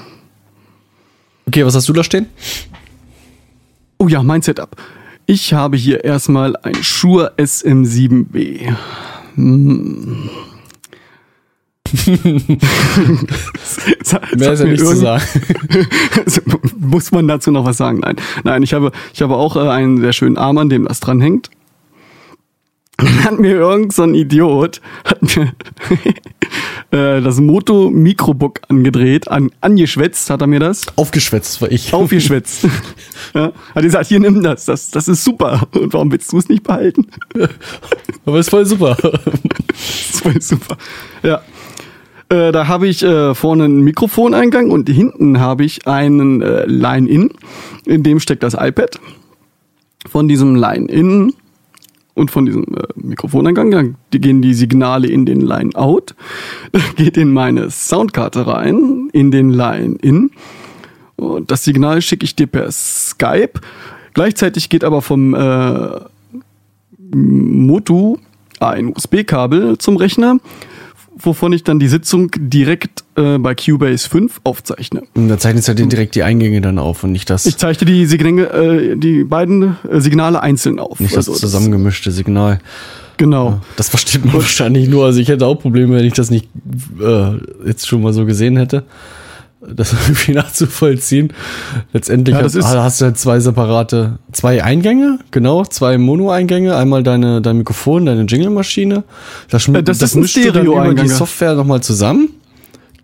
Okay, 1.45 1.65
was 1.65 1.75
hast 1.75 1.87
du 1.89 1.93
da 1.93 2.03
stehen? 2.03 2.27
Oh 3.99 4.07
ja, 4.07 4.23
mein 4.23 4.41
Setup. 4.41 4.75
Ich 5.27 5.53
habe 5.53 5.77
hier 5.77 6.03
erstmal 6.03 6.55
ein 6.55 6.81
Shure 6.81 7.33
SM7B. 7.37 8.75
Hm. 9.35 10.29
Sag- 14.03 14.35
Mehr 14.37 14.53
ist 14.53 14.59
ja 14.59 14.65
nichts 14.65 14.87
zu 14.87 14.95
sagen. 14.95 15.23
Muss 16.79 17.11
man 17.11 17.27
dazu 17.27 17.51
noch 17.51 17.65
was 17.65 17.77
sagen? 17.77 17.99
Nein, 17.99 18.15
nein, 18.43 18.63
ich 18.63 18.73
habe, 18.73 18.91
ich 19.13 19.21
habe 19.21 19.35
auch 19.35 19.55
äh, 19.55 19.67
einen 19.69 19.99
sehr 20.01 20.13
schönen 20.13 20.37
Arm, 20.37 20.57
an 20.57 20.69
dem 20.69 20.87
das 20.87 20.99
dranhängt. 20.99 21.49
Dann 22.97 23.23
hat 23.23 23.39
mir 23.39 23.53
irgend 23.55 23.93
so 23.93 24.03
ein 24.03 24.13
Idiot 24.13 24.79
hat 25.05 25.21
mir 25.35 25.53
äh, 27.17 27.21
das 27.21 27.39
Moto 27.39 27.89
Microbook 27.89 28.59
angedreht, 28.67 29.27
an, 29.27 29.49
angeschwätzt 29.61 30.29
hat 30.29 30.41
er 30.41 30.47
mir 30.47 30.59
das, 30.59 30.85
Aufgeschwätzt 30.97 31.61
war 31.61 31.71
ich. 31.71 31.91
aufgeschwätzt. 31.93 32.67
ja, 33.33 33.53
hat 33.73 33.81
gesagt, 33.83 34.05
hier 34.07 34.19
nimm 34.19 34.43
das, 34.43 34.65
das, 34.65 34.91
das 34.91 35.07
ist 35.07 35.23
super. 35.23 35.67
Und 35.73 35.93
warum 35.93 36.11
willst 36.11 36.31
du 36.31 36.37
es 36.37 36.47
nicht 36.47 36.61
behalten? 36.63 37.07
Aber 38.25 38.37
ist 38.39 38.49
voll 38.51 38.65
super. 38.67 38.95
Das 39.01 40.23
war 40.25 40.39
super. 40.39 40.77
Ja. 41.23 41.41
Äh, 42.31 42.53
da 42.53 42.67
habe 42.69 42.87
ich 42.87 43.03
äh, 43.03 43.35
vorne 43.35 43.65
einen 43.65 43.81
Mikrofoneingang 43.81 44.71
und 44.71 44.87
hinten 44.87 45.41
habe 45.41 45.65
ich 45.65 45.85
einen 45.85 46.41
äh, 46.41 46.65
Line-In, 46.65 47.31
in 47.85 48.03
dem 48.03 48.21
steckt 48.21 48.41
das 48.41 48.53
iPad. 48.53 48.99
Von 50.07 50.29
diesem 50.29 50.55
Line-In 50.55 51.33
und 52.13 52.31
von 52.31 52.45
diesem 52.45 52.63
äh, 52.63 52.87
Mikrofoneingang, 52.95 53.71
dann 53.71 53.95
gehen 54.11 54.41
die 54.41 54.53
Signale 54.53 55.07
in 55.07 55.25
den 55.25 55.41
Line-Out, 55.41 56.15
geht 56.95 57.17
in 57.17 57.33
meine 57.33 57.69
Soundkarte 57.69 58.47
rein, 58.47 59.09
in 59.11 59.31
den 59.31 59.49
Line-In. 59.49 60.31
Und 61.17 61.51
das 61.51 61.65
Signal 61.65 62.01
schicke 62.01 62.23
ich 62.23 62.37
dir 62.37 62.47
per 62.47 62.71
Skype. 62.71 63.59
Gleichzeitig 64.13 64.69
geht 64.69 64.85
aber 64.85 65.01
vom 65.01 65.33
äh, 65.33 65.99
Motu 67.13 68.17
ein 68.61 68.93
USB-Kabel 68.95 69.77
zum 69.79 69.97
Rechner, 69.97 70.37
wovon 71.25 71.53
ich 71.53 71.63
dann 71.63 71.79
die 71.79 71.87
Sitzung 71.87 72.31
direkt 72.37 73.03
äh, 73.15 73.37
bei 73.37 73.55
Cubase 73.55 74.09
5 74.09 74.41
aufzeichne. 74.43 75.03
Und 75.13 75.27
da 75.27 75.37
zeichnet 75.37 75.67
er 75.67 75.75
dir 75.75 75.85
direkt 75.85 76.15
die 76.15 76.23
Eingänge 76.23 76.61
dann 76.61 76.79
auf 76.79 77.03
und 77.03 77.11
nicht 77.11 77.29
das, 77.29 77.45
Ich 77.45 77.57
zeichne 77.57 77.85
die 77.85 78.05
Signale, 78.05 78.91
äh, 78.91 78.95
die 78.97 79.23
beiden 79.23 79.77
äh, 79.89 79.99
Signale 79.99 80.41
einzeln 80.41 80.79
auf. 80.79 80.99
nicht 80.99 81.15
das 81.15 81.27
Also 81.29 81.39
zusammengemischte 81.39 82.11
Signal. 82.11 82.59
Genau. 83.17 83.61
Das 83.75 83.89
versteht 83.89 84.25
man 84.25 84.33
wahrscheinlich 84.35 84.89
nur. 84.89 85.05
Also 85.05 85.19
ich 85.19 85.27
hätte 85.27 85.45
auch 85.45 85.55
Probleme, 85.55 85.95
wenn 85.95 86.05
ich 86.05 86.13
das 86.13 86.31
nicht 86.31 86.47
äh, 86.99 87.33
jetzt 87.65 87.87
schon 87.87 88.01
mal 88.01 88.13
so 88.13 88.25
gesehen 88.25 88.57
hätte. 88.57 88.83
Das 89.67 89.93
irgendwie 90.07 90.31
nachzuvollziehen. 90.33 91.33
Letztendlich 91.93 92.35
Ja, 92.35 92.41
das 92.41 92.55
hast, 92.55 92.65
ist- 92.65 92.77
hast 92.77 93.01
du 93.01 93.05
halt 93.05 93.17
zwei 93.19 93.39
separate, 93.39 94.17
zwei 94.31 94.63
Eingänge, 94.63 95.19
genau, 95.29 95.63
zwei 95.65 95.97
Mono-Eingänge. 95.99 96.75
Einmal 96.75 97.03
deine, 97.03 97.41
dein 97.41 97.57
Mikrofon, 97.59 98.05
deine 98.07 98.23
Jingle-Maschine. 98.23 99.03
Das, 99.49 99.67
Äh, 99.67 99.83
das 99.83 100.01
ist 100.01 100.15
ein 100.15 100.21
mischst 100.21 100.37
du 100.37 100.51
dann 100.51 100.95
die 100.95 101.07
Software 101.07 101.53
nochmal 101.55 101.81
zusammen, 101.81 102.29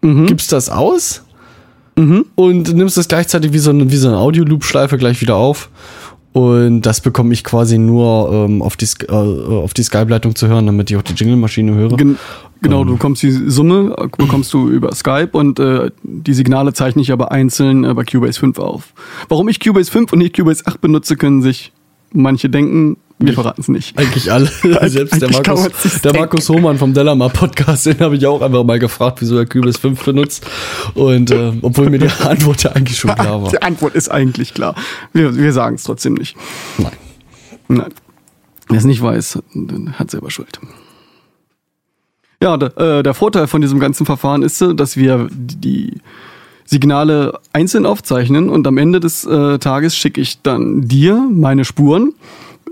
Mhm. 0.01 0.25
gibst 0.25 0.51
das 0.51 0.69
aus 0.69 1.23
und 2.35 2.73
nimmst 2.75 2.95
das 2.97 3.07
gleichzeitig 3.07 3.53
wie 3.53 3.57
so 3.59 3.71
eine, 3.71 3.91
wie 3.91 3.97
so 3.97 4.07
eine 4.07 4.17
Audio-Loop-Schleife 4.17 4.97
gleich 4.97 5.19
wieder 5.21 5.35
auf. 5.35 5.69
Und 6.33 6.81
das 6.81 7.01
bekomme 7.01 7.33
ich 7.33 7.43
quasi 7.43 7.77
nur 7.77 8.31
ähm, 8.31 8.61
auf 8.61 8.77
die, 8.77 8.85
äh, 9.07 9.11
auf 9.11 9.73
die 9.73 9.81
Skype-Leitung 9.81 10.35
zu 10.35 10.47
hören, 10.47 10.67
damit 10.67 10.91
ich 10.91 10.97
auch 10.97 11.01
die 11.01 11.13
Jingle-Maschine 11.13 11.73
höre. 11.73 11.97
Gen 11.97 12.17
genau, 12.61 12.83
du 12.83 12.93
bekommst 12.93 13.23
die 13.23 13.31
Summe, 13.31 13.95
bekommst 14.17 14.53
du 14.53 14.69
über 14.69 14.93
Skype 14.93 15.29
und 15.31 15.59
äh, 15.59 15.89
die 16.03 16.33
Signale 16.33 16.73
zeichne 16.73 17.01
ich 17.01 17.11
aber 17.11 17.31
einzeln 17.31 17.83
äh, 17.83 17.93
bei 17.93 18.03
Cubase 18.03 18.39
5 18.39 18.59
auf. 18.59 18.93
Warum 19.29 19.47
ich 19.47 19.59
Cubase 19.59 19.91
5 19.91 20.13
und 20.13 20.19
nicht 20.19 20.35
Cubase 20.35 20.63
8 20.65 20.79
benutze, 20.79 21.15
können 21.15 21.41
sich 21.41 21.71
manche 22.13 22.49
denken. 22.49 22.97
Wir 23.19 23.33
verraten 23.33 23.61
es 23.61 23.67
nicht. 23.67 23.97
Eigentlich 23.97 24.31
alle. 24.31 24.45
Selbst 24.89 25.21
der 25.21 25.31
Markus, 25.31 26.01
der. 26.03 26.13
Markus 26.13 26.49
Hohmann 26.49 26.77
vom 26.77 26.93
Delamar 26.93 27.29
Podcast, 27.29 27.87
den 27.87 27.99
habe 27.99 28.15
ich 28.15 28.25
auch 28.27 28.41
einfach 28.41 28.63
mal 28.63 28.77
gefragt, 28.77 29.21
wieso 29.21 29.37
er 29.37 29.45
Cubase 29.45 29.79
5 29.79 30.03
benutzt. 30.03 30.45
Und 30.93 31.31
äh, 31.31 31.53
obwohl 31.61 31.89
mir 31.89 31.99
die 31.99 32.09
Antwort 32.23 32.63
ja 32.63 32.71
eigentlich 32.73 32.99
schon 32.99 33.15
klar 33.15 33.41
war. 33.41 33.49
Die 33.49 33.61
Antwort 33.61 33.95
ist 33.95 34.09
eigentlich 34.09 34.53
klar. 34.53 34.75
Wir, 35.13 35.35
wir 35.35 35.51
sagen 35.51 35.75
es 35.75 35.83
trotzdem 35.83 36.13
nicht. 36.13 36.37
Nein. 36.77 36.91
Nein. 37.67 37.93
Wer 38.69 38.77
es 38.77 38.85
nicht 38.85 39.01
weiß, 39.01 39.39
hat 39.93 40.11
selber 40.11 40.29
Schuld. 40.29 40.59
Ja, 42.41 42.57
der, 42.57 42.77
äh, 42.77 43.03
der 43.03 43.13
Vorteil 43.15 43.47
von 43.47 43.61
diesem 43.61 43.79
ganzen 43.79 44.05
Verfahren 44.05 44.43
ist, 44.43 44.61
äh, 44.61 44.75
dass 44.75 44.95
wir 44.95 45.27
die 45.31 45.93
Signale 46.65 47.39
einzeln 47.53 47.85
aufzeichnen 47.85 48.49
und 48.49 48.67
am 48.67 48.77
Ende 48.77 48.99
des 48.99 49.25
äh, 49.25 49.57
Tages 49.57 49.95
schicke 49.95 50.21
ich 50.21 50.41
dann 50.41 50.81
dir 50.81 51.27
meine 51.31 51.65
Spuren. 51.65 52.13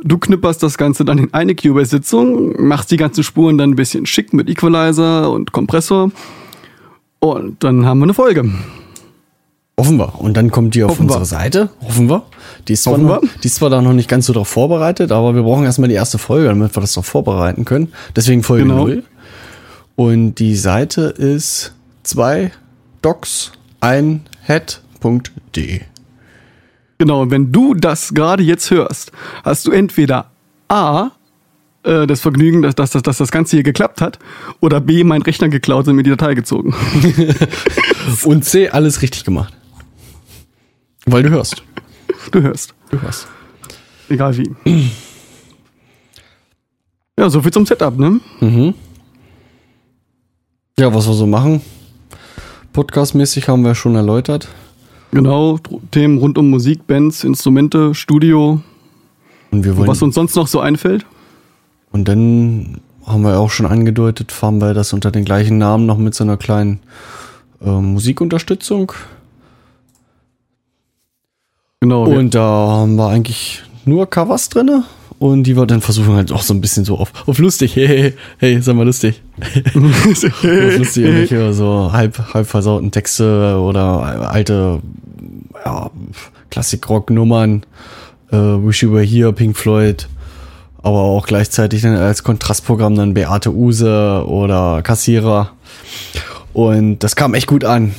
Du 0.04 0.18
knipperst 0.18 0.62
das 0.62 0.78
Ganze 0.78 1.06
dann 1.06 1.18
in 1.18 1.34
eine 1.34 1.56
Cubase-Sitzung, 1.56 2.62
machst 2.68 2.92
die 2.92 2.98
ganzen 2.98 3.24
Spuren 3.24 3.58
dann 3.58 3.72
ein 3.72 3.76
bisschen 3.76 4.06
schick 4.06 4.34
mit 4.34 4.50
Equalizer 4.50 5.32
und 5.32 5.52
Kompressor 5.52 6.12
und 7.20 7.64
dann 7.64 7.86
haben 7.86 8.00
wir 8.00 8.04
eine 8.04 8.14
Folge. 8.14 8.50
Hoffen 9.80 9.98
wir. 9.98 10.20
Und 10.22 10.38
dann 10.38 10.52
kommt 10.52 10.74
die 10.76 10.84
auf 10.84 10.92
Hoffen 10.92 11.10
wir. 11.10 11.18
unsere 11.18 11.26
Seite. 11.26 11.70
Hoffen 11.82 12.10
wir. 12.10 12.24
Die 12.68 12.74
ist, 12.74 12.84
zwar 12.84 12.98
noch, 12.98 13.22
die 13.44 13.48
ist 13.48 13.56
zwar 13.56 13.70
da 13.70 13.82
noch 13.82 13.94
nicht 13.94 14.08
ganz 14.10 14.26
so 14.26 14.34
darauf 14.34 14.48
vorbereitet, 14.48 15.12
aber 15.12 15.36
wir 15.36 15.44
brauchen 15.44 15.66
erstmal 15.66 15.90
die 15.90 15.96
erste 15.96 16.18
Folge, 16.18 16.48
damit 16.48 16.76
wir 16.76 16.82
das 16.82 16.94
doch 16.94 17.04
vorbereiten 17.04 17.66
können. 17.66 17.92
Deswegen 18.16 18.42
Folge 18.44 18.64
Genau. 18.64 18.86
0. 18.88 19.04
Und 19.98 20.36
die 20.36 20.56
Seite 20.56 21.02
ist 21.04 21.74
2 22.04 22.52
docs 23.02 23.52
ein 23.82 24.22
head.de. 24.46 25.82
Genau, 26.98 27.30
wenn 27.30 27.52
du 27.52 27.74
das 27.74 28.14
gerade 28.14 28.44
jetzt 28.44 28.72
hörst, 28.72 29.12
hast 29.44 29.68
du 29.68 29.72
entweder 29.72 30.32
A, 30.70 31.12
äh, 31.84 32.08
das 32.08 32.22
Vergnügen, 32.22 32.62
dass, 32.62 32.76
dass, 32.76 32.92
dass, 32.92 33.04
dass 33.04 33.18
das 33.18 33.32
Ganze 33.32 33.58
hier 33.58 33.64
geklappt 33.64 34.02
hat, 34.02 34.18
oder 34.62 34.80
B, 34.80 35.04
meinen 35.04 35.22
Rechner 35.22 35.50
geklaut 35.50 35.88
und 35.88 35.96
mir 35.96 36.04
die 36.04 36.10
Datei 36.10 36.34
gezogen. 36.34 36.74
Und 38.24 38.46
C, 38.46 38.70
alles 38.70 39.02
richtig 39.02 39.24
gemacht. 39.24 39.54
Weil 41.06 41.24
du 41.24 41.30
hörst. 41.30 41.64
Du 42.32 42.42
hörst. 42.42 42.74
Du 42.92 43.02
hörst. 43.02 43.28
Egal 44.10 44.38
wie. 44.38 44.56
Ja, 47.18 47.30
soviel 47.30 47.52
zum 47.52 47.66
Setup, 47.66 47.98
ne? 47.98 48.20
Ja, 50.78 50.94
was 50.94 51.08
wir 51.08 51.14
so 51.14 51.26
machen. 51.26 51.62
Podcastmäßig 52.74 53.48
haben 53.48 53.64
wir 53.64 53.74
schon 53.74 53.96
erläutert. 53.96 54.50
Genau, 55.16 55.58
Themen 55.92 56.18
rund 56.18 56.38
um 56.38 56.50
Musik, 56.50 56.88
Bands, 56.88 57.24
Instrumente, 57.24 57.96
Studio, 57.96 58.62
Und 59.52 59.64
wir 59.64 59.78
wollen. 59.78 59.88
was 59.88 60.02
uns 60.02 60.16
sonst 60.16 60.36
noch 60.36 60.48
so 60.48 60.60
einfällt. 60.60 61.06
und 61.92 62.08
dann 62.08 62.82
haben 63.06 63.22
wir 63.24 63.40
auch 63.40 63.52
schon 63.52 63.66
angedeutet, 63.68 64.32
fahren 64.32 64.60
wir 64.60 64.74
das 64.74 64.92
unter 64.92 65.12
den 65.12 65.26
gleichen 65.26 65.58
Namen 65.58 65.86
noch 65.86 65.98
mit 65.98 66.16
so 66.16 66.24
einer 66.24 66.38
kleinen 66.38 66.80
äh, 67.62 67.70
Musikunterstützung. 67.70 68.92
Genau, 71.82 72.06
Und 72.06 72.34
da 72.34 72.42
haben 72.42 72.96
wir 72.96 73.10
eigentlich 73.10 73.64
nur 73.86 74.10
Covers 74.10 74.50
drinne 74.50 74.86
Und 75.26 75.42
die 75.42 75.58
wir 75.58 75.66
dann 75.66 75.82
versuchen 75.82 76.14
halt 76.14 76.32
auch 76.32 76.44
so 76.44 76.54
ein 76.54 76.62
bisschen 76.62 76.86
so 76.86 77.00
auf, 77.00 77.12
auf 77.26 77.40
lustig, 77.40 77.76
hey, 77.76 77.88
hey, 77.88 78.14
hey, 78.38 78.62
sag 78.62 78.76
mal 78.76 78.86
lustig. 78.86 79.24
lustig 79.74 81.04
irgendwelche 81.04 81.52
so 81.52 81.92
halb, 81.92 82.36
halb 82.36 82.46
versauten 82.46 82.92
Texte 82.92 83.58
oder 83.60 84.30
alte 84.30 84.84
ja, 85.66 85.90
Klassik-Rock-Nummern, 86.52 87.64
äh, 88.32 88.36
Wish 88.36 88.84
You 88.84 88.92
Were 88.92 89.02
Here, 89.02 89.34
Pink 89.34 89.58
Floyd, 89.58 90.08
aber 90.84 91.00
auch 91.00 91.26
gleichzeitig 91.26 91.82
dann 91.82 91.96
als 91.96 92.22
Kontrastprogramm 92.22 92.94
dann 92.94 93.16
Beate 93.16 93.52
Use 93.52 94.24
oder 94.28 94.84
Kassierer. 94.84 95.54
Und 96.54 97.00
das 97.00 97.16
kam 97.16 97.34
echt 97.34 97.48
gut 97.48 97.64
an. 97.64 97.96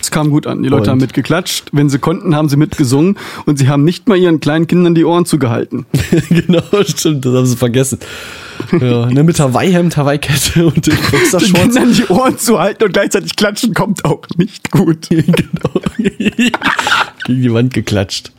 Es 0.00 0.10
kam 0.10 0.30
gut 0.30 0.46
an. 0.46 0.62
Die 0.62 0.68
Leute 0.68 0.82
Und- 0.82 0.88
haben 0.88 1.00
mitgeklatscht. 1.00 1.68
Wenn 1.72 1.88
sie 1.88 1.98
konnten, 1.98 2.34
haben 2.34 2.48
sie 2.48 2.56
mitgesungen. 2.56 3.16
Und 3.46 3.58
sie 3.58 3.68
haben 3.68 3.84
nicht 3.84 4.08
mal 4.08 4.16
ihren 4.16 4.40
kleinen 4.40 4.66
Kindern 4.66 4.94
die 4.94 5.04
Ohren 5.04 5.24
zugehalten. 5.26 5.86
genau, 6.28 6.62
stimmt, 6.86 7.24
das 7.24 7.34
haben 7.34 7.46
sie 7.46 7.56
vergessen. 7.56 7.98
Ja, 8.78 9.06
ne, 9.06 9.22
mit 9.24 9.40
Hawaii-Hemd, 9.40 9.96
Hawaii-Kette 9.96 10.66
und 10.66 10.86
den 10.86 10.94
Den. 11.32 11.52
Kindern 11.54 11.94
die 11.94 12.06
Ohren 12.08 12.38
zu 12.38 12.58
halten 12.58 12.84
und 12.84 12.92
gleichzeitig 12.92 13.34
klatschen 13.36 13.72
kommt 13.74 14.04
auch 14.04 14.22
nicht 14.36 14.70
gut. 14.70 15.08
genau. 15.08 15.80
Gegen 15.96 17.42
die 17.42 17.52
Wand 17.52 17.72
geklatscht. 17.74 18.32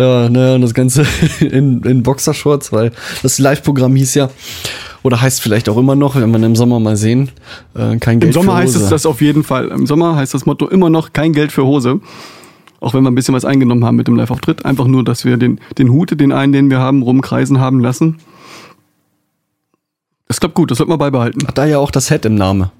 Ja, 0.00 0.30
ne, 0.30 0.54
und 0.54 0.62
das 0.62 0.72
Ganze 0.72 1.04
in, 1.40 1.82
in 1.82 2.02
Boxershorts, 2.02 2.72
weil 2.72 2.90
das 3.22 3.38
Live-Programm 3.38 3.94
hieß 3.96 4.14
ja, 4.14 4.30
oder 5.02 5.20
heißt 5.20 5.42
vielleicht 5.42 5.68
auch 5.68 5.76
immer 5.76 5.94
noch, 5.94 6.16
wenn 6.16 6.30
wir 6.30 6.42
im 6.42 6.56
Sommer 6.56 6.80
mal 6.80 6.96
sehen, 6.96 7.30
äh, 7.74 7.98
kein 7.98 8.14
Im 8.14 8.20
Geld 8.20 8.32
Sommer 8.32 8.52
für 8.52 8.58
heißt 8.58 8.74
Hose. 8.76 8.84
es 8.84 8.90
das 8.90 9.04
auf 9.04 9.20
jeden 9.20 9.44
Fall. 9.44 9.68
Im 9.68 9.86
Sommer 9.86 10.16
heißt 10.16 10.32
das 10.32 10.46
Motto 10.46 10.68
immer 10.68 10.88
noch 10.88 11.12
kein 11.12 11.34
Geld 11.34 11.52
für 11.52 11.66
Hose. 11.66 12.00
Auch 12.80 12.94
wenn 12.94 13.02
wir 13.02 13.10
ein 13.10 13.14
bisschen 13.14 13.34
was 13.34 13.44
eingenommen 13.44 13.84
haben 13.84 13.96
mit 13.96 14.08
dem 14.08 14.16
Live-Auftritt. 14.16 14.64
Einfach 14.64 14.86
nur, 14.86 15.04
dass 15.04 15.26
wir 15.26 15.36
den, 15.36 15.60
den 15.76 15.90
Hut, 15.90 16.18
den 16.18 16.32
einen, 16.32 16.54
den 16.54 16.70
wir 16.70 16.78
haben, 16.78 17.02
rumkreisen 17.02 17.60
haben 17.60 17.80
lassen. 17.80 18.20
Das 20.28 20.40
klappt 20.40 20.54
gut, 20.54 20.70
das 20.70 20.78
sollten 20.78 20.92
wir 20.92 20.96
beibehalten. 20.96 21.46
Hat 21.46 21.58
da 21.58 21.66
ja 21.66 21.78
auch 21.78 21.90
das 21.90 22.08
Head 22.08 22.24
im 22.24 22.36
Namen. 22.36 22.70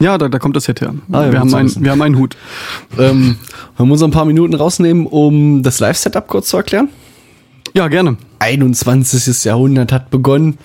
Ja, 0.00 0.18
da, 0.18 0.28
da 0.28 0.38
kommt 0.38 0.56
das 0.56 0.64
Set 0.64 0.80
her. 0.80 0.94
Ah, 1.12 1.24
ja, 1.24 1.32
wir, 1.32 1.40
haben 1.40 1.52
wissen. 1.52 1.84
wir 1.84 1.90
haben 1.90 2.02
einen 2.02 2.18
Hut. 2.18 2.36
Ähm, 2.98 3.36
wollen 3.76 3.88
wir 3.88 3.92
uns 3.92 4.02
ein 4.02 4.10
paar 4.10 4.24
Minuten 4.24 4.54
rausnehmen, 4.54 5.06
um 5.06 5.62
das 5.62 5.80
Live-Setup 5.80 6.26
kurz 6.26 6.48
zu 6.48 6.56
erklären? 6.56 6.88
Ja, 7.74 7.88
gerne. 7.88 8.16
21. 8.40 9.44
Jahrhundert 9.44 9.92
hat 9.92 10.10
begonnen. 10.10 10.58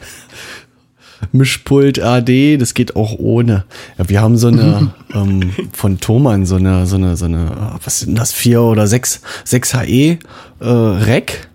Mischpult 1.32 2.00
AD, 2.00 2.58
das 2.58 2.74
geht 2.74 2.96
auch 2.96 3.18
ohne. 3.18 3.66
Ja, 3.98 4.10
wir 4.10 4.22
haben 4.22 4.38
so 4.38 4.48
eine 4.48 4.94
ähm, 5.14 5.52
von 5.74 6.00
Thomann 6.00 6.46
so 6.46 6.56
eine 6.56 6.86
so 6.86 6.96
eine 6.96 7.18
so 7.18 7.26
eine 7.26 7.78
was 7.84 8.00
sind 8.00 8.18
das 8.18 8.32
vier 8.32 8.62
oder 8.62 8.88
sechs 8.88 9.22
sechs 9.44 9.74
HE 9.74 9.84
äh, 9.90 10.18
Rack 10.62 11.50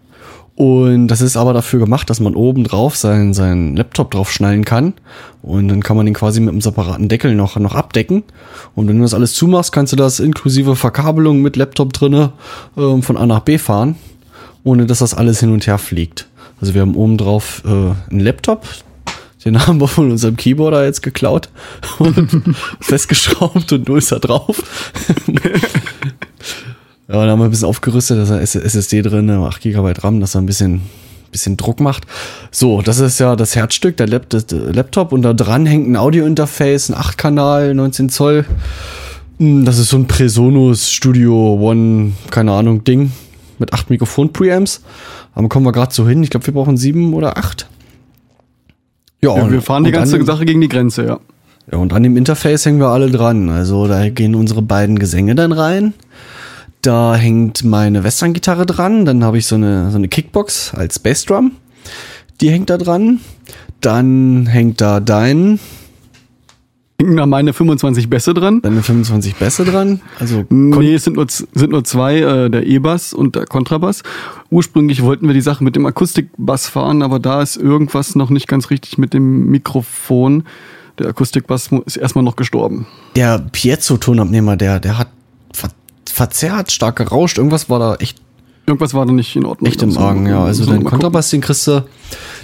und 0.56 1.08
das 1.08 1.20
ist 1.20 1.36
aber 1.36 1.52
dafür 1.52 1.80
gemacht, 1.80 2.08
dass 2.10 2.20
man 2.20 2.34
oben 2.34 2.64
drauf 2.64 2.96
seinen 2.96 3.34
seinen 3.34 3.76
Laptop 3.76 4.10
drauf 4.10 4.32
schnallen 4.32 4.64
kann 4.64 4.94
und 5.42 5.68
dann 5.68 5.82
kann 5.82 5.96
man 5.96 6.06
den 6.06 6.14
quasi 6.14 6.40
mit 6.40 6.50
einem 6.50 6.60
separaten 6.60 7.08
Deckel 7.08 7.34
noch 7.34 7.56
noch 7.56 7.74
abdecken 7.74 8.22
und 8.74 8.88
wenn 8.88 8.96
du 8.96 9.02
das 9.02 9.14
alles 9.14 9.34
zumachst, 9.34 9.72
kannst 9.72 9.92
du 9.92 9.96
das 9.96 10.20
inklusive 10.20 10.76
Verkabelung 10.76 11.42
mit 11.42 11.56
Laptop 11.56 11.92
drinne 11.92 12.32
ähm, 12.76 13.02
von 13.02 13.16
A 13.16 13.26
nach 13.26 13.40
B 13.40 13.58
fahren 13.58 13.96
ohne 14.64 14.86
dass 14.86 14.98
das 14.98 15.14
alles 15.14 15.38
hin 15.40 15.52
und 15.52 15.66
her 15.66 15.78
fliegt. 15.78 16.26
Also 16.60 16.74
wir 16.74 16.80
haben 16.80 16.96
oben 16.96 17.18
drauf 17.18 17.62
äh, 17.64 17.68
einen 17.68 18.20
Laptop, 18.20 18.66
den 19.44 19.64
haben 19.66 19.80
wir 19.80 19.88
von 19.88 20.10
unserem 20.10 20.36
Keyboarder 20.36 20.84
jetzt 20.84 21.02
geklaut 21.02 21.50
und 21.98 22.56
festgeschraubt 22.80 23.72
und 23.72 23.88
null 23.88 23.98
ist 23.98 24.10
da 24.10 24.18
drauf. 24.18 24.62
ja, 27.08 27.14
dann 27.14 27.30
haben 27.30 27.38
wir 27.40 27.44
ein 27.44 27.50
bisschen 27.50 27.68
aufgerüstet, 27.68 28.18
da 28.18 28.38
ist 28.38 28.56
eine 28.56 28.64
SSD 28.64 29.02
drin, 29.02 29.30
8 29.30 29.60
GB 29.60 29.92
RAM, 30.00 30.20
dass 30.20 30.34
er 30.34 30.40
ein 30.40 30.46
bisschen, 30.46 30.82
bisschen 31.32 31.56
Druck 31.56 31.80
macht. 31.80 32.04
So, 32.50 32.82
das 32.82 32.98
ist 32.98 33.20
ja 33.20 33.36
das 33.36 33.54
Herzstück, 33.56 33.96
der, 33.96 34.06
Laptop 34.08 35.12
und 35.12 35.22
da 35.22 35.32
dran 35.32 35.66
hängt 35.66 35.88
ein 35.88 35.96
Audio-Interface, 35.96 36.90
ein 36.90 36.96
8-Kanal, 36.96 37.74
19 37.74 38.08
Zoll. 38.08 38.46
Hm, 39.38 39.64
Das 39.64 39.78
ist 39.78 39.88
so 39.90 39.96
ein 39.98 40.06
Presonus 40.06 40.90
Studio 40.90 41.58
One, 41.60 42.12
keine 42.30 42.52
Ahnung, 42.52 42.84
Ding 42.84 43.12
mit 43.58 43.72
acht 43.72 43.90
Mikrofon-Preamps. 43.90 44.82
Aber 45.34 45.48
kommen 45.48 45.66
wir 45.66 45.72
gerade 45.72 45.92
so 45.92 46.08
hin. 46.08 46.22
Ich 46.22 46.30
glaube, 46.30 46.46
wir 46.46 46.54
brauchen 46.54 46.76
sieben 46.76 47.14
oder 47.14 47.36
acht. 47.36 47.68
Ja, 49.22 49.36
Wir, 49.36 49.50
wir 49.52 49.62
fahren 49.62 49.84
die 49.84 49.90
ganze 49.90 50.16
an, 50.16 50.26
Sache 50.26 50.44
gegen 50.44 50.60
die 50.60 50.68
Grenze, 50.68 51.04
ja. 51.04 51.20
Ja, 51.72 51.78
und 51.78 51.92
an 51.92 52.02
dem 52.02 52.16
Interface 52.16 52.66
hängen 52.66 52.78
wir 52.78 52.88
alle 52.88 53.10
dran. 53.10 53.48
Also 53.48 53.86
da 53.88 54.08
gehen 54.10 54.34
unsere 54.34 54.60
beiden 54.60 54.98
Gesänge 54.98 55.34
dann 55.34 55.52
rein. 55.52 55.94
Da 56.84 57.16
hängt 57.16 57.64
meine 57.64 58.04
Western-Gitarre 58.04 58.66
dran. 58.66 59.06
Dann 59.06 59.24
habe 59.24 59.38
ich 59.38 59.46
so 59.46 59.54
eine, 59.54 59.90
so 59.90 59.96
eine 59.96 60.08
Kickbox 60.08 60.74
als 60.74 60.98
Bassdrum. 60.98 61.52
Die 62.42 62.50
hängt 62.50 62.68
da 62.68 62.76
dran. 62.76 63.20
Dann 63.80 64.44
hängt 64.46 64.82
da 64.82 65.00
dein, 65.00 65.58
Hinken 67.00 67.16
da 67.16 67.24
meine 67.24 67.54
25 67.54 68.10
Bässe 68.10 68.34
dran. 68.34 68.60
deine 68.60 68.82
25 68.82 69.36
Bässe 69.36 69.64
dran. 69.64 70.02
Also 70.20 70.44
Nee, 70.50 70.92
es 70.94 71.04
sind 71.04 71.16
nur, 71.16 71.26
sind 71.28 71.70
nur 71.70 71.84
zwei, 71.84 72.18
äh, 72.18 72.50
der 72.50 72.66
E-Bass 72.66 73.14
und 73.14 73.34
der 73.34 73.46
Kontrabass. 73.46 74.02
Ursprünglich 74.50 75.02
wollten 75.02 75.26
wir 75.26 75.32
die 75.34 75.40
Sache 75.40 75.64
mit 75.64 75.76
dem 75.76 75.86
Akustikbass 75.86 76.68
fahren, 76.68 77.00
aber 77.02 77.18
da 77.18 77.40
ist 77.40 77.56
irgendwas 77.56 78.14
noch 78.14 78.28
nicht 78.28 78.46
ganz 78.46 78.68
richtig 78.68 78.98
mit 78.98 79.14
dem 79.14 79.46
Mikrofon. 79.46 80.44
Der 80.98 81.08
Akustikbass 81.08 81.70
ist 81.86 81.96
erstmal 81.96 82.24
noch 82.24 82.36
gestorben. 82.36 82.86
der 83.16 83.38
Piezo-Tonabnehmer, 83.38 84.56
der, 84.58 84.80
der 84.80 84.98
hat 84.98 85.08
verzerrt, 86.14 86.70
stark 86.72 86.96
gerauscht. 86.96 87.38
Irgendwas 87.38 87.68
war 87.68 87.78
da 87.78 87.94
echt, 87.96 88.18
Irgendwas 88.66 88.94
war 88.94 89.04
da 89.04 89.12
nicht 89.12 89.34
in 89.36 89.44
Ordnung. 89.44 89.68
echt 89.70 89.82
im 89.82 89.92
wir 89.94 90.00
Argen, 90.00 90.26
ja. 90.26 90.42
Also 90.44 90.64
den. 90.64 90.84
Kontrabass, 90.84 91.30
den 91.30 91.40
kriegst 91.40 91.66
du, 91.66 91.84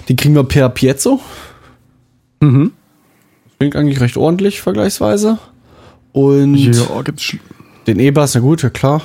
den 0.09 0.15
kriegen 0.17 0.35
wir 0.35 0.43
per 0.43 0.69
Piezo. 0.69 1.19
Mhm. 2.41 2.71
Klingt 3.59 3.75
eigentlich 3.75 4.01
recht 4.01 4.17
ordentlich 4.17 4.61
vergleichsweise. 4.61 5.37
Und 6.11 6.55
Ja, 6.55 7.01
gibt's 7.03 7.35
den 7.87 7.99
E-Bass, 7.99 8.35
na 8.35 8.41
gut, 8.41 8.61
ja 8.63 8.69
klar. 8.69 9.01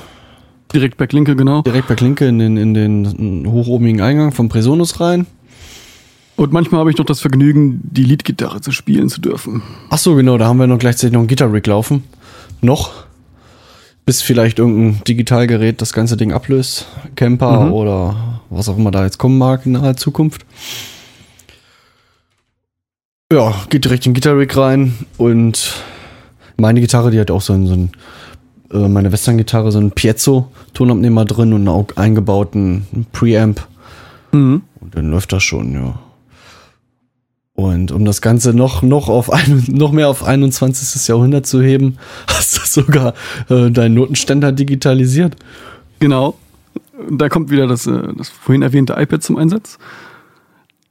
direkt 0.73 0.97
bei 0.97 1.07
Klinke, 1.07 1.35
genau. 1.35 1.61
Direkt 1.61 1.87
bei 1.87 1.95
Klinke 1.95 2.27
in 2.27 2.39
den, 2.39 2.57
in 2.57 2.73
den 2.73 3.47
hochobigen 3.51 4.01
Eingang 4.01 4.31
vom 4.33 4.49
Presonus 4.49 4.99
rein. 4.99 5.25
Und 6.35 6.51
manchmal 6.51 6.81
habe 6.81 6.91
ich 6.91 6.97
noch 6.97 7.05
das 7.05 7.19
Vergnügen, 7.21 7.79
die 7.83 8.03
Leadgitarre 8.03 8.61
zu 8.61 8.71
spielen 8.71 9.09
zu 9.09 9.21
dürfen. 9.21 9.63
Ach 9.89 9.97
so, 9.97 10.13
genau, 10.15 10.37
da 10.37 10.45
haben 10.45 10.57
wir 10.59 10.67
noch 10.67 10.77
gleichzeitig 10.77 11.13
noch 11.13 11.21
ein 11.21 11.27
Guitar-Rig 11.27 11.65
laufen. 11.65 12.03
Noch. 12.61 13.06
Bis 14.07 14.21
vielleicht 14.21 14.57
irgendein 14.57 15.03
Digitalgerät 15.03 15.81
das 15.81 15.91
ganze 15.91 16.15
Ding 16.15 16.31
ablöst. 16.31 16.87
Camper 17.15 17.65
Mhm. 17.65 17.73
oder 17.73 18.39
was 18.49 18.69
auch 18.69 18.77
immer 18.77 18.89
da 18.89 19.03
jetzt 19.03 19.17
kommen 19.17 19.37
mag 19.37 19.65
in 19.65 19.73
naher 19.73 19.97
Zukunft. 19.97 20.45
Ja, 23.33 23.53
geht 23.69 23.83
direkt 23.83 24.05
in 24.05 24.13
den 24.13 24.15
Guitar-Rig 24.15 24.55
rein 24.55 24.93
und 25.17 25.83
meine 26.55 26.79
Gitarre, 26.79 27.11
die 27.11 27.19
hat 27.19 27.29
auch 27.29 27.41
so 27.41 27.51
ein, 27.51 27.67
so 27.67 27.73
ein 27.73 27.91
äh, 28.71 28.87
meine 28.87 29.11
Western-Gitarre, 29.11 29.73
so 29.73 29.79
ein 29.79 29.91
Piezo-Tonabnehmer 29.91 31.25
drin 31.25 31.51
und 31.51 31.59
einen 31.59 31.67
auch 31.67 31.87
eingebauten 31.97 33.05
Preamp. 33.11 33.67
Mhm. 34.31 34.61
Und 34.79 34.95
dann 34.95 35.11
läuft 35.11 35.33
das 35.33 35.43
schon, 35.43 35.73
ja. 35.73 35.99
Und 37.59 37.91
um 37.91 38.05
das 38.05 38.21
Ganze 38.21 38.53
noch, 38.53 38.83
noch, 38.83 39.09
auf 39.09 39.33
ein, 39.33 39.65
noch 39.67 39.91
mehr 39.91 40.09
auf 40.09 40.23
21. 40.23 41.07
Jahrhundert 41.07 41.47
zu 41.47 41.59
heben, 41.59 41.97
hast 42.27 42.55
du 42.55 42.61
sogar 42.63 43.15
äh, 43.49 43.71
deinen 43.71 43.95
Notenständer 43.95 44.51
digitalisiert. 44.51 45.35
Genau. 45.97 46.35
Da 47.09 47.29
kommt 47.29 47.49
wieder 47.49 47.65
das, 47.65 47.87
äh, 47.87 48.13
das 48.15 48.29
vorhin 48.29 48.61
erwähnte 48.61 48.93
iPad 48.93 49.23
zum 49.23 49.37
Einsatz. 49.37 49.79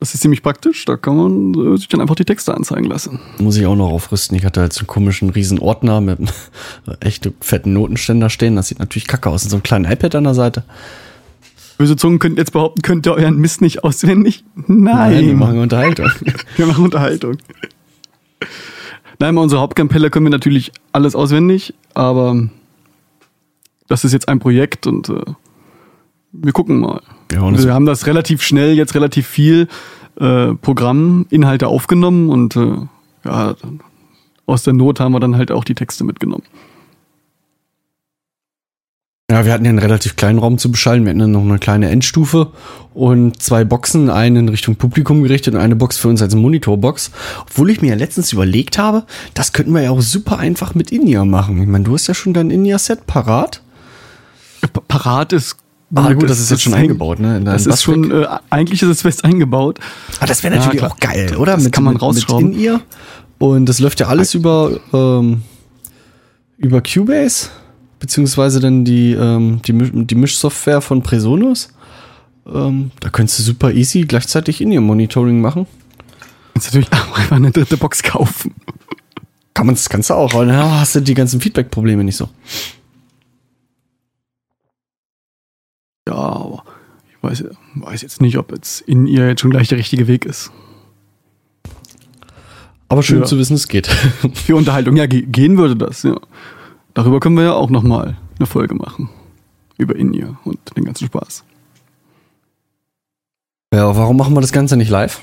Das 0.00 0.12
ist 0.12 0.22
ziemlich 0.22 0.42
praktisch. 0.42 0.84
Da 0.86 0.96
kann 0.96 1.16
man 1.16 1.74
äh, 1.74 1.76
sich 1.76 1.86
dann 1.86 2.00
einfach 2.00 2.16
die 2.16 2.24
Texte 2.24 2.52
anzeigen 2.52 2.86
lassen. 2.86 3.20
Muss 3.38 3.56
ich 3.56 3.64
auch 3.64 3.76
noch 3.76 3.92
aufrüsten. 3.92 4.36
Ich 4.36 4.44
hatte 4.44 4.60
halt 4.60 4.72
so 4.72 4.80
einen 4.80 4.88
komischen 4.88 5.30
riesen 5.30 5.60
Ordner 5.60 6.00
mit 6.00 6.18
einem 6.18 6.28
echt 6.98 7.30
fetten 7.40 7.74
Notenständer 7.74 8.28
stehen. 8.28 8.56
Das 8.56 8.66
sieht 8.66 8.80
natürlich 8.80 9.06
kacke 9.06 9.30
aus. 9.30 9.44
Und 9.44 9.50
so 9.50 9.56
ein 9.56 9.62
kleinen 9.62 9.84
iPad 9.84 10.16
an 10.16 10.24
der 10.24 10.34
Seite. 10.34 10.64
Böse 11.78 11.96
Zungen 11.96 12.18
könnten 12.18 12.38
jetzt 12.38 12.52
behaupten, 12.52 12.82
könnt 12.82 13.06
ihr 13.06 13.12
euren 13.12 13.38
Mist 13.38 13.60
nicht 13.60 13.84
auswendig? 13.84 14.44
Nein. 14.66 15.26
wir 15.26 15.34
machen 15.34 15.58
Unterhaltung. 15.58 16.10
Wir 16.56 16.66
machen 16.66 16.84
Unterhaltung. 16.84 17.36
Nein, 19.18 19.34
bei 19.34 19.40
unserer 19.40 19.60
Hauptkapelle 19.60 20.10
können 20.10 20.26
wir 20.26 20.30
natürlich 20.30 20.72
alles 20.92 21.14
auswendig, 21.14 21.74
aber 21.94 22.48
das 23.88 24.04
ist 24.04 24.12
jetzt 24.12 24.28
ein 24.28 24.40
Projekt 24.40 24.86
und 24.86 25.08
äh, 25.08 25.22
wir 26.32 26.52
gucken 26.52 26.80
mal. 26.80 27.00
Ja, 27.32 27.40
und 27.40 27.62
wir 27.62 27.72
haben 27.72 27.86
das 27.86 28.06
relativ 28.06 28.42
schnell, 28.42 28.74
jetzt 28.74 28.94
relativ 28.94 29.26
viel 29.26 29.68
äh, 30.20 30.54
Programminhalte 30.54 31.66
aufgenommen 31.66 32.28
und 32.28 32.56
äh, 32.56 32.76
ja, 33.24 33.54
aus 34.44 34.62
der 34.62 34.74
Not 34.74 35.00
haben 35.00 35.12
wir 35.12 35.20
dann 35.20 35.36
halt 35.36 35.50
auch 35.50 35.64
die 35.64 35.74
Texte 35.74 36.04
mitgenommen. 36.04 36.44
Ja, 39.36 39.44
wir 39.44 39.52
hatten 39.52 39.66
ja 39.66 39.68
einen 39.68 39.78
relativ 39.78 40.16
kleinen 40.16 40.38
Raum 40.38 40.56
zu 40.56 40.70
beschallen. 40.70 41.04
Wir 41.04 41.10
hatten 41.10 41.18
dann 41.18 41.32
noch 41.32 41.42
eine 41.42 41.58
kleine 41.58 41.90
Endstufe 41.90 42.52
und 42.94 43.42
zwei 43.42 43.64
Boxen, 43.64 44.08
eine 44.08 44.38
in 44.38 44.48
Richtung 44.48 44.76
Publikum 44.76 45.22
gerichtet 45.22 45.52
und 45.54 45.60
eine 45.60 45.76
Box 45.76 45.98
für 45.98 46.08
uns 46.08 46.22
als 46.22 46.34
Monitorbox. 46.34 47.10
Obwohl 47.42 47.68
ich 47.68 47.82
mir 47.82 47.88
ja 47.90 47.96
letztens 47.96 48.32
überlegt 48.32 48.78
habe, 48.78 49.04
das 49.34 49.52
könnten 49.52 49.72
wir 49.74 49.82
ja 49.82 49.90
auch 49.90 50.00
super 50.00 50.38
einfach 50.38 50.74
mit 50.74 50.90
In-Ear 50.90 51.26
machen. 51.26 51.60
Ich 51.60 51.68
meine, 51.68 51.84
du 51.84 51.92
hast 51.92 52.06
ja 52.06 52.14
schon 52.14 52.32
dein 52.32 52.50
In-Ear-Set 52.50 53.06
parat. 53.06 53.60
Pa- 54.72 54.80
Parat 54.88 55.34
ist 55.34 55.56
Ah, 55.94 56.14
gut, 56.14 56.28
das 56.30 56.40
ist 56.40 56.50
jetzt 56.50 56.62
schon 56.62 56.72
eingebaut, 56.74 57.20
ne? 57.20 57.36
in 57.36 57.44
Das 57.44 57.66
ist 57.66 57.82
schon, 57.82 58.10
äh, 58.10 58.26
eigentlich 58.48 58.82
ist 58.82 58.88
es 58.88 59.02
fest 59.02 59.22
eingebaut. 59.24 59.78
Ah, 60.18 60.24
das 60.26 60.42
wäre 60.42 60.54
Ja, 60.54 60.60
natürlich 60.60 60.78
klar. 60.80 60.92
auch 60.92 60.98
geil, 60.98 61.36
oder? 61.36 61.56
Das 61.56 61.70
kann 61.70 61.84
man 61.84 61.96
rausschrauben. 61.96 62.52
in 62.54 62.58
ihr. 62.58 62.80
Und 63.38 63.66
das 63.66 63.80
läuft 63.80 64.00
ja 64.00 64.06
alles 64.08 64.32
über, 64.34 64.80
ähm, 64.94 65.42
über 66.56 66.80
Cubase, 66.80 67.50
beziehungsweise 67.98 68.60
dann 68.60 68.84
die, 68.84 69.12
ähm, 69.12 69.60
die, 69.62 69.72
die 70.06 70.14
Mischsoftware 70.14 70.80
von 70.80 71.02
Presonus. 71.02 71.70
Ähm, 72.46 72.90
da 73.00 73.08
könntest 73.10 73.38
du 73.38 73.42
super 73.42 73.72
easy 73.72 74.02
gleichzeitig 74.02 74.60
in 74.60 74.70
ihr 74.72 74.80
Monitoring 74.80 75.40
machen. 75.40 75.66
Kannst 76.54 76.68
natürlich 76.68 76.92
auch 76.92 77.18
einfach 77.18 77.36
eine 77.36 77.50
dritte 77.50 77.76
Box 77.76 78.02
kaufen. 78.02 78.54
Kann 79.54 79.66
man, 79.66 79.74
das 79.74 79.88
du 80.10 80.14
auch, 80.14 80.34
weil 80.34 80.46
dann 80.46 80.56
hast 80.80 80.94
du 80.94 81.00
die 81.00 81.14
ganzen 81.14 81.40
Feedback-Probleme 81.40 82.04
nicht 82.04 82.16
so. 82.16 82.28
Ja, 86.08 86.14
aber 86.14 86.62
ich 87.08 87.22
weiß, 87.22 87.44
weiß 87.74 88.02
jetzt 88.02 88.20
nicht, 88.20 88.38
ob 88.38 88.52
jetzt 88.52 88.82
in 88.82 89.06
ihr 89.06 89.26
jetzt 89.26 89.40
schon 89.40 89.50
gleich 89.50 89.68
der 89.68 89.78
richtige 89.78 90.06
Weg 90.06 90.24
ist. 90.24 90.52
Aber 92.88 93.02
schön 93.02 93.20
Ja. 93.20 93.24
zu 93.24 93.38
wissen, 93.38 93.54
es 93.54 93.66
geht. 93.66 93.88
Für 94.34 94.54
Unterhaltung, 94.56 94.96
ja, 94.96 95.06
ge 95.06 95.22
gehen 95.22 95.58
würde 95.58 95.74
das, 95.74 96.04
ja. 96.04 96.16
Darüber 96.96 97.20
können 97.20 97.36
wir 97.36 97.44
ja 97.44 97.52
auch 97.52 97.68
nochmal 97.68 98.16
eine 98.38 98.46
Folge 98.46 98.74
machen. 98.74 99.10
Über 99.76 99.94
In-Ear 99.96 100.38
und 100.44 100.58
den 100.78 100.86
ganzen 100.86 101.04
Spaß. 101.06 101.44
ja, 103.74 103.94
warum 103.94 104.16
machen 104.16 104.32
wir 104.34 104.40
das 104.40 104.50
Ganze 104.50 104.78
nicht 104.78 104.88
live? 104.88 105.20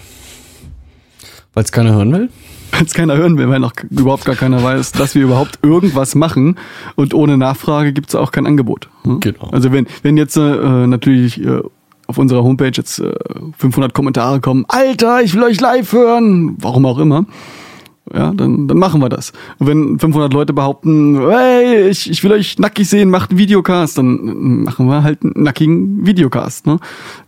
Weil 1.56 1.64
es 1.64 1.72
keiner 1.72 1.94
hören 1.94 2.14
will? 2.14 2.30
Wenn 2.70 2.86
es 2.86 2.94
keiner 2.94 3.18
hören 3.18 3.40
will, 3.40 3.50
weil 3.50 3.60
noch 3.60 3.74
überhaupt 3.90 4.26
gar 4.26 4.36
keiner 4.36 4.62
weiß, 4.62 4.92
dass 4.92 5.16
wir 5.16 5.24
überhaupt 5.24 5.60
irgendwas 5.64 6.14
machen 6.14 6.60
und 6.94 7.16
ohne 7.16 7.40
Nachfrage 7.40 7.92
gibt 7.92 8.10
es 8.10 8.16
auch 8.16 8.32
kein 8.32 8.46
Angebot. 8.46 8.90
hm? 9.02 9.20
Genau. 9.20 9.50
Also 9.52 9.72
wenn, 9.72 9.88
wenn 10.04 10.16
jetzt 10.16 10.38
äh, 10.38 10.86
natürlich 10.86 11.44
äh, 11.44 11.62
auf 12.06 12.20
unserer 12.20 12.44
Homepage 12.44 12.72
jetzt 12.76 13.00
äh, 13.00 13.14
500 13.58 13.96
Kommentare 13.96 14.42
kommen, 14.42 14.66
Alter, 14.68 15.24
ich 15.24 15.34
will 15.34 15.42
euch 15.42 15.60
live 15.60 15.92
hören, 15.92 16.56
warum 16.60 16.86
auch 16.86 17.00
immer, 17.00 17.26
ja, 18.12 18.34
dann, 18.34 18.68
dann 18.68 18.78
machen 18.78 19.02
wir 19.02 19.08
das. 19.08 19.32
Und 19.60 19.68
wenn 19.68 20.00
500 20.00 20.34
Leute 20.34 20.52
behaupten, 20.52 21.18
hey, 21.30 21.88
ich, 21.88 22.10
ich 22.10 22.24
will 22.24 22.34
euch 22.34 22.60
nackig 22.60 22.90
sehen, 22.90 23.10
macht 23.10 23.30
einen 23.30 23.40
Videocast, 23.40 23.98
dann 23.98 24.64
machen 24.64 24.88
wir 24.88 25.04
halt 25.04 25.24
einen 25.24 25.44
nackigen 25.44 26.06
Videocast. 26.06 26.68
Ne? 26.68 26.80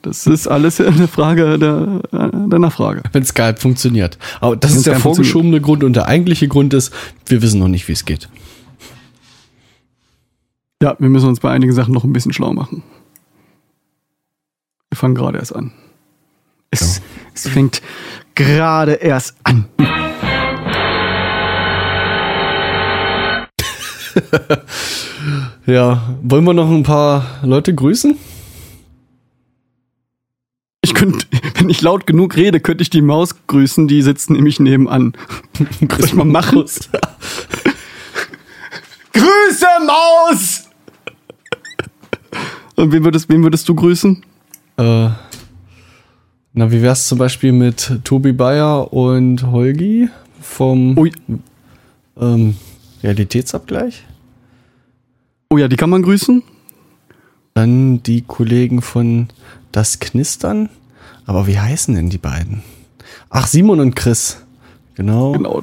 Das 0.01 0.27
ist 0.27 0.47
alles 0.47 0.81
eine 0.81 1.07
Frage 1.07 1.57
der, 1.57 2.01
der 2.11 2.59
Nachfrage. 2.59 3.03
Wenn 3.13 3.23
Skype 3.23 3.55
funktioniert. 3.57 4.17
Aber 4.41 4.57
das 4.57 4.71
Wenn 4.71 4.77
ist 4.77 4.87
der 4.87 4.93
Skype 4.95 5.03
vorgeschobene 5.03 5.61
Grund 5.61 5.83
und 5.83 5.95
der 5.95 6.07
eigentliche 6.07 6.49
Grund 6.49 6.73
ist, 6.73 6.93
wir 7.25 7.41
wissen 7.41 7.59
noch 7.59 7.69
nicht, 7.69 7.87
wie 7.87 7.93
es 7.93 8.03
geht. 8.03 8.27
Ja, 10.81 10.95
wir 10.99 11.09
müssen 11.09 11.29
uns 11.29 11.39
bei 11.39 11.51
einigen 11.51 11.71
Sachen 11.71 11.93
noch 11.93 12.03
ein 12.03 12.11
bisschen 12.11 12.33
schlau 12.33 12.51
machen. 12.51 12.83
Wir 14.89 14.97
fangen 14.97 15.15
gerade 15.15 15.37
erst 15.37 15.55
an. 15.55 15.71
Es, 16.69 17.01
es 17.33 17.47
fängt 17.47 17.81
gerade 18.35 18.93
erst 18.93 19.35
an. 19.43 19.69
Ja, 25.65 26.15
wollen 26.21 26.43
wir 26.43 26.53
noch 26.53 26.69
ein 26.69 26.83
paar 26.83 27.25
Leute 27.41 27.73
grüßen? 27.73 28.15
Ich 30.81 30.93
könnte, 30.93 31.25
wenn 31.55 31.69
ich 31.69 31.81
laut 31.81 32.05
genug 32.05 32.35
rede, 32.35 32.59
könnte 32.59 32.83
ich 32.83 32.91
die 32.91 33.01
Maus 33.01 33.33
grüßen, 33.47 33.87
die 33.87 34.03
sitzt 34.03 34.29
nämlich 34.29 34.59
nebenan. 34.59 35.13
Ich 36.03 36.13
mal 36.13 36.25
machen? 36.25 36.59
Grüße, 39.13 39.65
Maus! 39.87 40.69
Und 42.75 42.91
wen 42.91 43.03
würdest, 43.03 43.29
wen 43.29 43.41
würdest 43.41 43.67
du 43.67 43.73
grüßen? 43.73 44.23
Äh, 44.77 45.09
na, 46.53 46.71
wie 46.71 46.81
wär's 46.81 47.07
zum 47.07 47.17
Beispiel 47.17 47.53
mit 47.53 48.01
Tobi 48.03 48.33
Bayer 48.33 48.93
und 48.93 49.47
Holgi 49.47 50.09
vom 50.41 50.97
Ui. 50.97 51.11
ähm, 52.19 52.55
Realitätsabgleich? 53.05 54.03
Oh 55.49 55.57
ja, 55.57 55.67
die 55.67 55.75
kann 55.75 55.91
man 55.91 56.01
grüßen. 56.01 56.41
Dann 57.53 58.01
die 58.01 58.23
Kollegen 58.23 58.81
von 58.81 59.27
Das 59.71 59.99
Knistern. 59.99 60.69
Aber 61.25 61.45
wie 61.45 61.59
heißen 61.59 61.93
denn 61.93 62.09
die 62.09 62.17
beiden? 62.17 62.63
Ach, 63.29 63.47
Simon 63.47 63.79
und 63.79 63.95
Chris. 63.95 64.43
Genau. 64.95 65.33
Genau. 65.33 65.61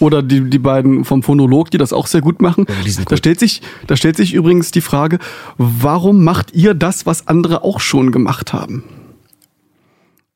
Oder 0.00 0.22
die, 0.22 0.50
die 0.50 0.58
beiden 0.58 1.04
vom 1.04 1.22
Phonolog, 1.22 1.70
die 1.70 1.78
das 1.78 1.92
auch 1.92 2.06
sehr 2.06 2.22
gut 2.22 2.42
machen. 2.42 2.66
Ja, 2.68 3.04
da, 3.08 3.16
stellt 3.16 3.38
sich, 3.38 3.62
da 3.86 3.96
stellt 3.96 4.16
sich 4.16 4.34
übrigens 4.34 4.70
die 4.70 4.80
Frage, 4.80 5.18
warum 5.58 6.24
macht 6.24 6.54
ihr 6.54 6.74
das, 6.74 7.06
was 7.06 7.28
andere 7.28 7.62
auch 7.62 7.78
schon 7.80 8.10
gemacht 8.10 8.52
haben? 8.52 8.82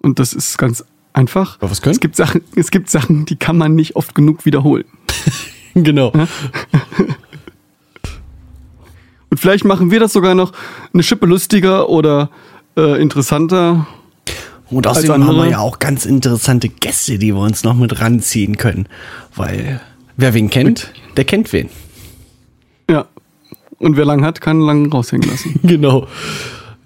Und 0.02 0.18
das 0.18 0.34
ist 0.34 0.58
ganz 0.58 0.84
einfach. 1.14 1.60
Ja, 1.62 1.70
was 1.70 1.82
können? 1.82 1.94
Es 1.94 2.00
gibt 2.00 2.14
Sachen, 2.14 2.42
es 2.54 2.70
gibt 2.70 2.90
Sachen, 2.90 3.24
die 3.24 3.36
kann 3.36 3.56
man 3.56 3.74
nicht 3.74 3.96
oft 3.96 4.14
genug 4.14 4.44
wiederholen. 4.44 4.84
genau. 5.74 6.12
Und 9.30 9.40
vielleicht 9.40 9.64
machen 9.64 9.90
wir 9.90 10.00
das 10.00 10.12
sogar 10.12 10.34
noch 10.34 10.52
eine 10.92 11.02
Schippe 11.02 11.26
lustiger 11.26 11.88
oder 11.88 12.30
äh, 12.76 13.00
interessanter. 13.02 13.86
Und 14.70 14.86
außerdem 14.86 15.12
haben 15.12 15.22
andere- 15.22 15.44
wir 15.44 15.50
ja 15.52 15.58
auch 15.58 15.78
ganz 15.78 16.06
interessante 16.06 16.68
Gäste, 16.68 17.18
die 17.18 17.34
wir 17.34 17.40
uns 17.40 17.64
noch 17.64 17.74
mit 17.74 18.00
ranziehen 18.00 18.56
können. 18.56 18.86
Weil 19.34 19.80
wer 20.16 20.34
wen 20.34 20.50
kennt, 20.50 20.92
der 21.16 21.24
kennt 21.24 21.52
wen. 21.52 21.68
Ja. 22.88 23.06
Und 23.78 23.96
wer 23.96 24.04
lang 24.04 24.24
hat, 24.24 24.40
kann 24.40 24.60
lang 24.60 24.90
raushängen 24.92 25.28
lassen. 25.28 25.58
Genau. 25.64 26.06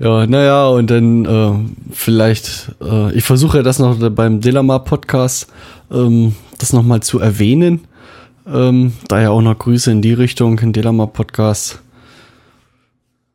Ja, 0.01 0.27
naja, 0.29 0.69
und 0.69 0.91
dann 0.93 1.25
äh, 1.25 1.53
vielleicht, 1.93 2.73
äh, 2.81 3.13
ich 3.15 3.25
versuche 3.25 3.57
ja 3.59 3.63
das 3.65 3.81
noch 3.81 3.99
beim 4.11 4.41
Delamar 4.41 4.85
Podcast, 4.85 5.49
ähm, 5.91 6.37
das 6.59 6.73
nochmal 6.73 7.01
zu 7.03 7.19
erwähnen. 7.19 7.88
Ähm, 8.51 8.93
daher 9.09 9.33
auch 9.33 9.43
noch 9.43 9.59
Grüße 9.59 9.91
in 9.91 10.03
die 10.03 10.13
Richtung, 10.13 10.59
in 10.59 10.73
Delamar 10.73 11.09
Podcast. 11.09 11.81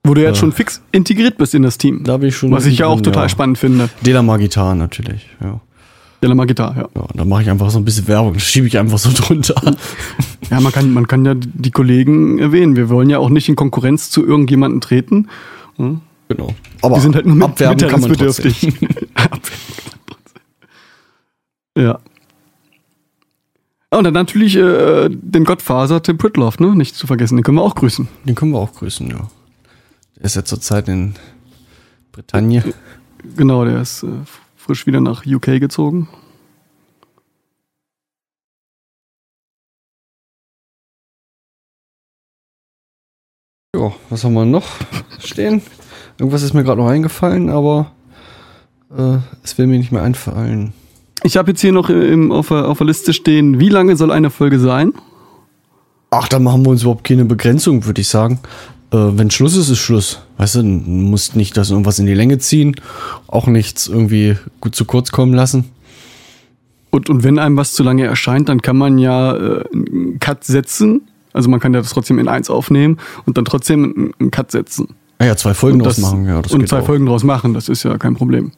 Wo 0.05 0.13
du 0.13 0.21
jetzt 0.21 0.39
schon 0.39 0.51
fix 0.51 0.81
integriert 0.91 1.37
bist 1.37 1.55
in 1.55 1.63
das 1.63 1.77
Team. 1.77 2.03
Da 2.03 2.17
bin 2.17 2.29
ich 2.29 2.35
schon. 2.35 2.51
was 2.51 2.65
ich 2.65 2.79
ja 2.79 2.87
auch 2.87 2.99
total 2.99 3.29
spannend 3.29 3.57
finde. 3.57 3.89
Delamar 4.01 4.37
Gitarre 4.37 4.75
natürlich, 4.75 5.27
ja. 5.41 5.61
Delamar 6.21 6.45
Gitarre, 6.45 6.75
ja. 6.81 7.01
Ja, 7.01 7.07
da 7.13 7.25
mache 7.25 7.43
ich 7.43 7.49
einfach 7.49 7.69
so 7.69 7.77
ein 7.79 7.85
bisschen 7.85 8.07
Werbung, 8.07 8.33
das 8.33 8.43
schiebe 8.43 8.67
ich 8.67 8.77
einfach 8.77 8.97
so 8.97 9.09
drunter. 9.15 9.55
Ja, 10.49 10.59
man 10.59 10.71
kann, 10.71 10.91
man 10.93 11.07
kann 11.07 11.25
ja 11.25 11.35
die 11.35 11.71
Kollegen 11.71 12.39
erwähnen. 12.39 12.75
Wir 12.75 12.89
wollen 12.89 13.09
ja 13.09 13.19
auch 13.19 13.29
nicht 13.29 13.47
in 13.49 13.55
Konkurrenz 13.55 14.09
zu 14.09 14.25
irgendjemandem 14.25 14.81
treten. 14.81 15.29
Hm? 15.77 16.01
Genau. 16.29 16.53
Aber 16.81 16.95
Wir 16.95 17.01
sind 17.01 17.15
halt 17.15 17.25
nur 17.25 17.35
mit. 17.35 17.45
Abwerben 17.45 17.89
kann 17.89 18.01
man 18.01 18.13
trotzdem. 18.17 18.53
ja. 21.77 21.99
Und 23.97 24.05
dann 24.05 24.13
natürlich 24.13 24.55
äh, 24.55 25.09
den 25.09 25.43
Gottfaser 25.43 26.01
Tim 26.01 26.17
Pritloff, 26.17 26.59
ne? 26.59 26.75
Nicht 26.75 26.95
zu 26.95 27.05
vergessen. 27.05 27.37
Den 27.37 27.43
können 27.43 27.57
wir 27.57 27.63
auch 27.63 27.75
grüßen. 27.75 28.07
Den 28.25 28.33
können 28.33 28.51
wir 28.51 28.59
auch 28.59 28.73
grüßen, 28.73 29.07
ja. 29.07 29.29
Der 30.15 30.25
ist 30.25 30.35
ja 30.35 30.43
zurzeit 30.43 30.87
in 30.87 31.13
Bretagne. 32.11 32.63
Genau, 33.37 33.63
der 33.65 33.81
ist 33.81 34.03
äh, 34.03 34.07
frisch 34.57 34.85
wieder 34.85 34.99
nach 34.99 35.25
UK 35.25 35.59
gezogen. 35.59 36.09
Ja, 43.75 43.93
was 44.09 44.23
haben 44.23 44.33
wir 44.33 44.45
noch 44.45 44.67
stehen? 45.19 45.61
Irgendwas 46.19 46.43
ist 46.43 46.53
mir 46.53 46.63
gerade 46.63 46.81
noch 46.81 46.89
eingefallen, 46.89 47.49
aber 47.49 47.91
äh, 48.95 49.17
es 49.43 49.57
will 49.57 49.67
mir 49.67 49.77
nicht 49.77 49.91
mehr 49.91 50.03
einfallen. 50.03 50.73
Ich 51.23 51.37
habe 51.37 51.51
jetzt 51.51 51.61
hier 51.61 51.71
noch 51.71 51.89
im, 51.89 52.31
auf, 52.31 52.49
der, 52.49 52.67
auf 52.67 52.77
der 52.79 52.87
Liste 52.87 53.13
stehen, 53.13 53.59
wie 53.59 53.69
lange 53.69 53.95
soll 53.95 54.11
eine 54.11 54.29
Folge 54.29 54.59
sein? 54.59 54.93
Ach, 56.11 56.27
da 56.27 56.39
machen 56.39 56.63
wir 56.65 56.69
uns 56.71 56.81
überhaupt 56.83 57.05
keine 57.05 57.25
Begrenzung, 57.25 57.85
würde 57.85 58.01
ich 58.01 58.07
sagen. 58.07 58.39
Äh, 58.91 58.97
wenn 58.97 59.31
Schluss 59.31 59.55
ist, 59.55 59.69
ist 59.69 59.79
Schluss. 59.79 60.21
Weißt 60.37 60.55
du, 60.55 60.61
du 60.61 60.67
musst 60.67 61.35
nicht 61.35 61.55
das 61.57 61.71
irgendwas 61.71 61.97
in 61.99 62.05
die 62.05 62.13
Länge 62.13 62.37
ziehen, 62.39 62.75
auch 63.27 63.47
nichts 63.47 63.87
irgendwie 63.87 64.35
gut 64.61 64.75
zu 64.75 64.85
kurz 64.85 65.11
kommen 65.11 65.33
lassen. 65.33 65.65
Und, 66.91 67.09
und 67.09 67.23
wenn 67.23 67.39
einem 67.39 67.57
was 67.57 67.73
zu 67.73 67.81
lange 67.83 68.05
erscheint, 68.05 68.49
dann 68.49 68.61
kann 68.61 68.77
man 68.77 68.97
ja 68.99 69.35
äh, 69.35 69.63
einen 69.73 70.19
Cut 70.19 70.43
setzen. 70.43 71.01
Also 71.31 71.49
man 71.49 71.59
kann 71.59 71.73
ja 71.73 71.79
das 71.81 71.89
trotzdem 71.91 72.19
in 72.19 72.27
eins 72.27 72.51
aufnehmen 72.51 72.99
und 73.25 73.37
dann 73.37 73.45
trotzdem 73.45 73.83
einen- 73.83 74.13
einen 74.19 74.29
Cut 74.31 74.51
setzen. 74.51 74.89
Ah 75.17 75.25
ja, 75.25 75.35
zwei 75.35 75.53
Folgen 75.55 75.79
draus 75.79 75.97
machen, 75.99 76.27
ja, 76.27 76.37
und 76.37 76.67
zwei 76.67 76.79
auch. 76.81 76.85
Folgen 76.85 77.05
draus 77.07 77.23
machen, 77.23 77.53
das 77.55 77.69
ist 77.69 77.81
ja 77.83 77.97
kein 77.97 78.13
Problem. 78.15 78.51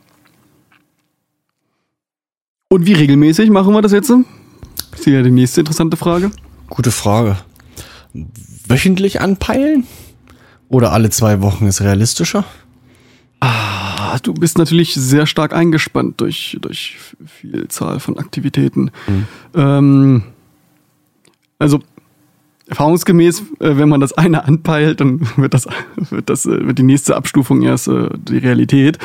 Und 2.69 2.85
wie 2.85 2.93
regelmäßig 2.93 3.49
machen 3.51 3.73
wir 3.73 3.81
das 3.81 3.91
jetzt? 3.91 4.09
Das 4.09 4.99
ist 4.99 5.05
ja 5.05 5.21
die 5.21 5.31
nächste 5.31 5.61
interessante 5.61 5.97
Frage. 5.97 6.31
Gute 6.69 6.91
Frage. 6.91 7.37
Wöchentlich 8.67 9.21
anpeilen? 9.21 9.85
Oder 10.67 10.91
alle 10.91 11.11
zwei 11.11 11.41
Wochen 11.41 11.67
ist 11.67 11.81
realistischer? 11.81 12.43
Ah, 13.39 14.17
du 14.23 14.33
bist 14.33 14.57
natürlich 14.57 14.95
sehr 14.95 15.27
stark 15.27 15.53
eingespannt 15.53 16.19
durch, 16.21 16.57
durch 16.59 16.97
Vielzahl 17.25 17.99
von 17.99 18.17
Aktivitäten. 18.17 18.89
Mhm. 19.07 19.27
Ähm, 19.53 20.23
also, 21.59 21.81
erfahrungsgemäß, 22.67 23.41
äh, 23.59 23.77
wenn 23.77 23.89
man 23.89 24.01
das 24.01 24.13
eine 24.13 24.45
anpeilt, 24.45 25.01
dann 25.01 25.27
wird 25.37 25.53
das, 25.53 25.67
wird 25.95 26.29
das, 26.29 26.45
äh, 26.47 26.65
wird 26.65 26.79
die 26.79 26.83
nächste 26.83 27.15
Abstufung 27.15 27.61
erst 27.61 27.87
äh, 27.89 28.09
die 28.17 28.39
Realität. 28.39 28.97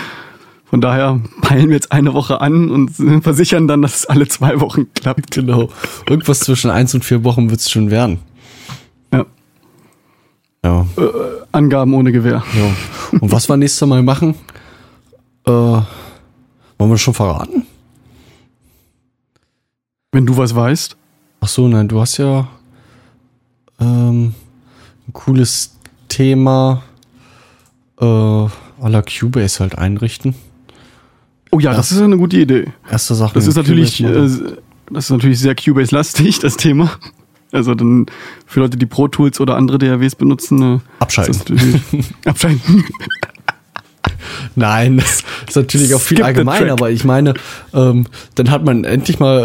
Von 0.70 0.80
daher 0.80 1.20
peilen 1.42 1.68
wir 1.68 1.74
jetzt 1.74 1.90
eine 1.90 2.14
Woche 2.14 2.40
an 2.40 2.70
und 2.70 2.90
versichern 3.22 3.66
dann, 3.66 3.82
dass 3.82 3.96
es 3.96 4.06
alle 4.06 4.28
zwei 4.28 4.60
Wochen 4.60 4.86
klappt. 4.94 5.32
Genau. 5.32 5.68
Irgendwas 6.08 6.40
zwischen 6.40 6.70
eins 6.70 6.94
und 6.94 7.04
vier 7.04 7.24
Wochen 7.24 7.50
wird 7.50 7.60
es 7.60 7.70
schon 7.70 7.90
werden. 7.90 8.20
Ja. 9.12 9.26
Ja. 10.64 10.86
Angaben 11.50 11.92
ohne 11.94 12.12
Gewehr. 12.12 12.44
ja. 12.54 13.18
Und 13.20 13.32
was 13.32 13.48
wir 13.48 13.56
nächstes 13.56 13.86
Mal 13.88 14.02
machen? 14.04 14.36
Äh, 15.44 15.50
wollen 15.50 15.84
wir 16.78 16.98
schon 16.98 17.14
verraten? 17.14 17.66
Wenn 20.12 20.26
du 20.26 20.36
was 20.36 20.54
weißt. 20.54 20.96
Ach 21.40 21.48
so, 21.48 21.66
nein, 21.66 21.88
du 21.88 22.00
hast 22.00 22.18
ja 22.18 22.48
ähm, 23.80 24.34
ein 25.08 25.12
cooles 25.12 25.76
Thema 26.08 26.82
äh, 28.00 28.04
la 28.04 29.02
Cubase 29.02 29.60
halt 29.60 29.76
einrichten. 29.76 30.34
Oh 31.60 31.70
ja, 31.70 31.74
das 31.74 31.90
Ja. 31.90 31.96
ist 31.96 32.02
eine 32.02 32.16
gute 32.16 32.36
Idee. 32.38 32.66
Erste 32.90 33.14
Sache. 33.14 33.32
Das 33.34 33.46
ist 33.46 33.56
natürlich, 33.56 34.02
äh, 34.02 34.12
das 34.90 35.04
ist 35.04 35.10
natürlich 35.10 35.38
sehr 35.38 35.54
Cubase-lastig, 35.54 36.38
das 36.40 36.56
Thema. 36.56 36.90
Also 37.52 37.74
dann 37.74 38.06
für 38.46 38.60
Leute, 38.60 38.76
die 38.76 38.86
Pro 38.86 39.08
Tools 39.08 39.40
oder 39.40 39.56
andere 39.56 39.78
DAWs 39.78 40.14
benutzen, 40.14 40.62
äh, 40.62 40.78
Abschalten. 41.00 41.34
das 41.92 42.04
abschalten. 42.26 42.84
Nein, 44.56 44.96
das 44.98 45.22
ist 45.48 45.56
natürlich 45.56 45.94
auch 45.94 46.00
viel 46.00 46.18
Skip 46.18 46.24
allgemein, 46.26 46.70
aber 46.70 46.90
ich 46.90 47.04
meine, 47.04 47.34
ähm, 47.74 48.06
dann 48.34 48.50
hat 48.50 48.64
man 48.64 48.84
endlich 48.84 49.18
mal 49.18 49.38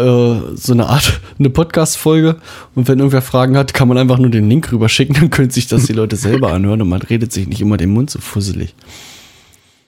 äh, 0.52 0.56
so 0.56 0.72
eine 0.72 0.86
Art, 0.88 1.20
eine 1.38 1.50
Podcast-Folge 1.50 2.36
und 2.74 2.88
wenn 2.88 2.98
irgendwer 2.98 3.22
Fragen 3.22 3.56
hat, 3.56 3.74
kann 3.74 3.88
man 3.88 3.98
einfach 3.98 4.18
nur 4.18 4.30
den 4.30 4.48
Link 4.48 4.72
rüberschicken, 4.72 5.14
dann 5.14 5.30
können 5.30 5.50
sich 5.50 5.66
das 5.68 5.84
die 5.86 5.92
Leute 5.92 6.16
selber 6.16 6.52
anhören 6.52 6.82
und 6.82 6.88
man 6.88 7.02
redet 7.02 7.32
sich 7.32 7.46
nicht 7.46 7.60
immer 7.60 7.76
den 7.76 7.90
Mund 7.90 8.10
so 8.10 8.18
fusselig. 8.20 8.74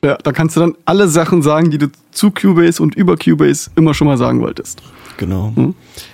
Ja, 0.05 0.17
da 0.17 0.33
kannst 0.33 0.55
du 0.57 0.61
dann 0.61 0.75
alle 0.85 1.09
Sachen 1.09 1.43
sagen, 1.43 1.71
die 1.71 1.79
du 1.79 1.89
zu 2.13 2.31
Cubase 2.31 2.81
und 2.83 2.95
über 2.95 3.17
Cubase 3.17 3.71
immer 3.75 3.95
schon 3.95 4.07
mal 4.07 4.17
sagen 4.17 4.41
wolltest. 4.41 4.81
Genau. 5.17 5.53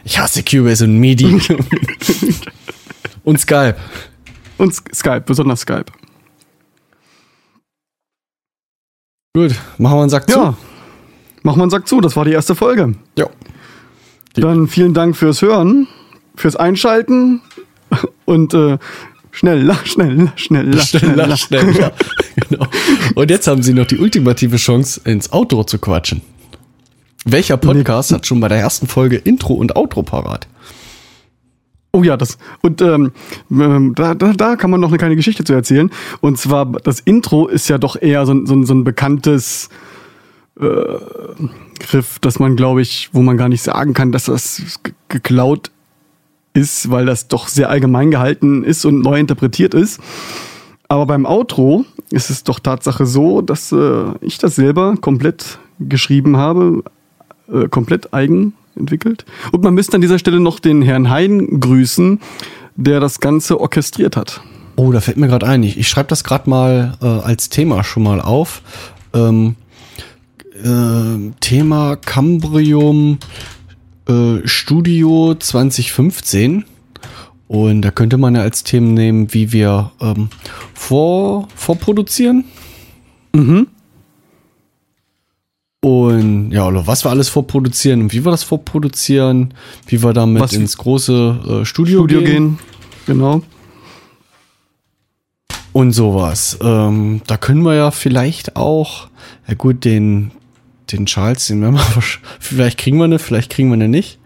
Ich 0.05 0.18
hasse 0.18 0.42
Cubase 0.42 0.85
und 0.85 0.99
MIDI. 0.99 1.27
und 3.25 3.38
Skype. 3.38 3.77
Und 4.57 4.73
Sk- 4.73 4.94
Skype, 4.94 5.20
besonders 5.27 5.61
Skype. 5.61 5.87
Gut, 9.37 9.55
machen 9.79 9.97
wir 9.97 10.01
einen 10.03 10.11
Sack 10.11 10.31
zu. 10.31 10.38
Ja. 10.38 10.55
Mach 11.42 11.57
mal 11.57 11.64
einen 11.64 11.70
Sack 11.70 11.87
zu, 11.88 12.01
das 12.01 12.16
war 12.16 12.25
die 12.25 12.33
erste 12.33 12.55
Folge. 12.55 12.94
Ja. 13.18 13.29
Dann 14.35 14.68
vielen 14.68 14.94
Dank 14.94 15.16
fürs 15.16 15.42
Hören, 15.42 15.87
fürs 16.37 16.57
Einschalten 16.57 17.42
und 18.25 18.55
äh, 18.55 18.79
schneller, 19.35 19.77
schneller, 19.85 20.33
schneller, 20.37 20.81
Schneller, 20.81 21.37
schneller. 21.37 21.92
genau. 22.49 22.66
Und 23.14 23.31
jetzt 23.31 23.47
haben 23.47 23.62
sie 23.62 23.75
noch 23.75 23.87
die 23.87 23.99
ultimative 23.99 24.57
Chance, 24.57 25.01
ins 25.05 25.33
Outro 25.33 25.64
zu 25.64 25.79
quatschen. 25.79 26.23
Welcher 27.27 27.57
Podcast 27.57 28.12
hat 28.12 28.27
schon 28.27 28.40
bei 28.40 28.49
der 28.49 28.59
ersten 28.59 28.87
Folge 28.87 29.16
Intro 29.16 29.55
und 29.55 29.77
Outro 29.77 30.03
parat? 30.03 30.47
Oh 31.92 32.03
ja, 32.03 32.16
das 32.16 32.38
und 32.61 32.83
ähm, 32.83 33.12
ähm, 33.51 33.92
da, 33.94 34.14
da, 34.14 34.33
da 34.33 34.57
kann 34.57 34.70
man 34.70 34.81
noch 34.81 34.88
eine 34.88 34.99
kleine 34.99 35.16
Geschichte 35.16 35.44
zu 35.44 35.53
erzählen. 35.53 35.90
Und 36.20 36.38
zwar 36.38 36.66
das 36.66 37.01
Intro 37.01 37.47
ist 37.47 37.68
ja 37.68 37.79
doch 37.79 37.94
eher 38.01 38.27
so, 38.27 38.33
ein- 38.35 38.47
so, 38.47 38.55
ein- 38.55 38.66
so 38.66 38.75
ein 38.75 38.83
bekanntes 38.85 39.68
äh, 40.61 40.64
Griff, 41.79 42.18
dass 42.18 42.38
man, 42.40 42.57
glaube 42.57 42.83
ich, 42.83 43.11
wo 43.12 43.23
man 43.23 43.37
gar 43.37 43.49
nicht 43.49 43.62
sagen 43.62 43.94
kann, 43.94 44.11
dass 44.12 44.25
das 44.25 44.81
ge- 44.83 44.92
geklaut 45.09 45.70
ist, 46.55 46.90
weil 46.90 47.05
das 47.05 47.29
doch 47.29 47.49
sehr 47.49 47.69
allgemein 47.69 48.11
gehalten 48.11 48.64
ist 48.64 48.85
und 48.85 49.03
neu 49.03 49.19
interpretiert 49.19 49.75
ist. 49.75 50.01
Aber 50.88 51.07
beim 51.07 51.27
Outro 51.27 51.85
ist 52.11 52.31
es 52.31 52.45
doch 52.45 52.61
Tatsache 52.61 53.07
so, 53.07 53.43
dass 53.43 53.73
äh, 53.73 54.05
ich 54.21 54.38
das 54.38 54.55
selber 54.55 54.97
komplett 55.01 55.59
geschrieben 55.81 56.37
habe, 56.37 56.85
äh, 57.53 57.69
komplett 57.69 58.14
eigen 58.14 58.55
entwickelt. 58.77 59.25
Und 59.53 59.62
man 59.62 59.75
müsste 59.75 59.97
an 59.97 60.01
dieser 60.01 60.19
Stelle 60.19 60.40
noch 60.40 60.61
den 60.61 60.83
Herrn 60.83 61.11
Hein 61.11 61.61
grüßen, 61.61 62.21
der 62.77 63.01
das 63.01 63.21
Ganze 63.21 63.61
orchestriert 63.61 64.17
hat. 64.17 64.40
Oh, 64.77 64.90
da 64.93 65.01
fällt 65.01 65.17
mir 65.17 65.29
gerade 65.29 65.47
ein. 65.47 65.62
Ich, 65.62 65.79
ich 65.79 65.88
schreibe 65.88 66.09
das 66.09 66.25
gerade 66.25 66.51
mal 66.51 66.97
äh, 67.01 67.07
als 67.07 67.49
Thema 67.49 67.85
schon 67.85 68.03
mal 68.03 68.21
auf. 68.21 68.62
Ähm, 69.12 69.57
äh, 70.62 71.31
Thema 71.40 71.97
Cambrium 71.97 73.19
äh, 74.09 74.47
Studio 74.47 75.35
2015. 75.35 76.64
Und 77.47 77.83
da 77.83 77.90
könnte 77.90 78.17
man 78.17 78.35
ja 78.35 78.40
als 78.43 78.64
Themen 78.64 78.95
nehmen, 78.95 79.33
wie 79.35 79.53
wir 79.53 79.93
ähm, 80.01 80.29
vor, 80.73 81.49
vorproduzieren. 81.55 82.45
Mhm. 83.35 83.67
Und 85.83 86.51
ja, 86.53 86.67
oder 86.67 86.87
was 86.87 87.05
wir 87.05 87.11
alles 87.11 87.29
vorproduzieren 87.29 88.01
und 88.03 88.12
wie 88.14 88.25
wir 88.25 88.31
das 88.31 88.43
vorproduzieren, 88.43 89.53
wie 89.87 90.03
wir 90.03 90.14
damit 90.14 90.43
Was- 90.43 90.55
ins 90.55 90.79
große 90.79 91.61
äh, 91.62 91.64
Studio, 91.67 92.01
Studio 92.01 92.21
gehen. 92.21 92.57
gehen. 92.57 92.59
Genau. 93.07 93.43
und 95.75 95.93
sowas. 95.93 96.57
Ähm, 96.62 97.21
da 97.27 97.37
können 97.37 97.62
wir 97.64 97.75
ja 97.75 97.90
vielleicht 97.90 98.57
auch, 98.57 99.09
ja 99.47 99.55
gut, 99.55 99.85
den, 99.85 100.31
den 100.92 101.07
Charles, 101.07 101.47
den 101.47 101.61
werden 101.62 101.75
wir, 101.77 102.03
vielleicht 102.40 102.79
kriegen 102.79 102.99
wir 102.99 103.05
eine, 103.05 103.18
vielleicht 103.18 103.51
kriegen 103.51 103.68
wir 103.68 103.75
eine 103.75 103.88
nicht. 103.88 104.18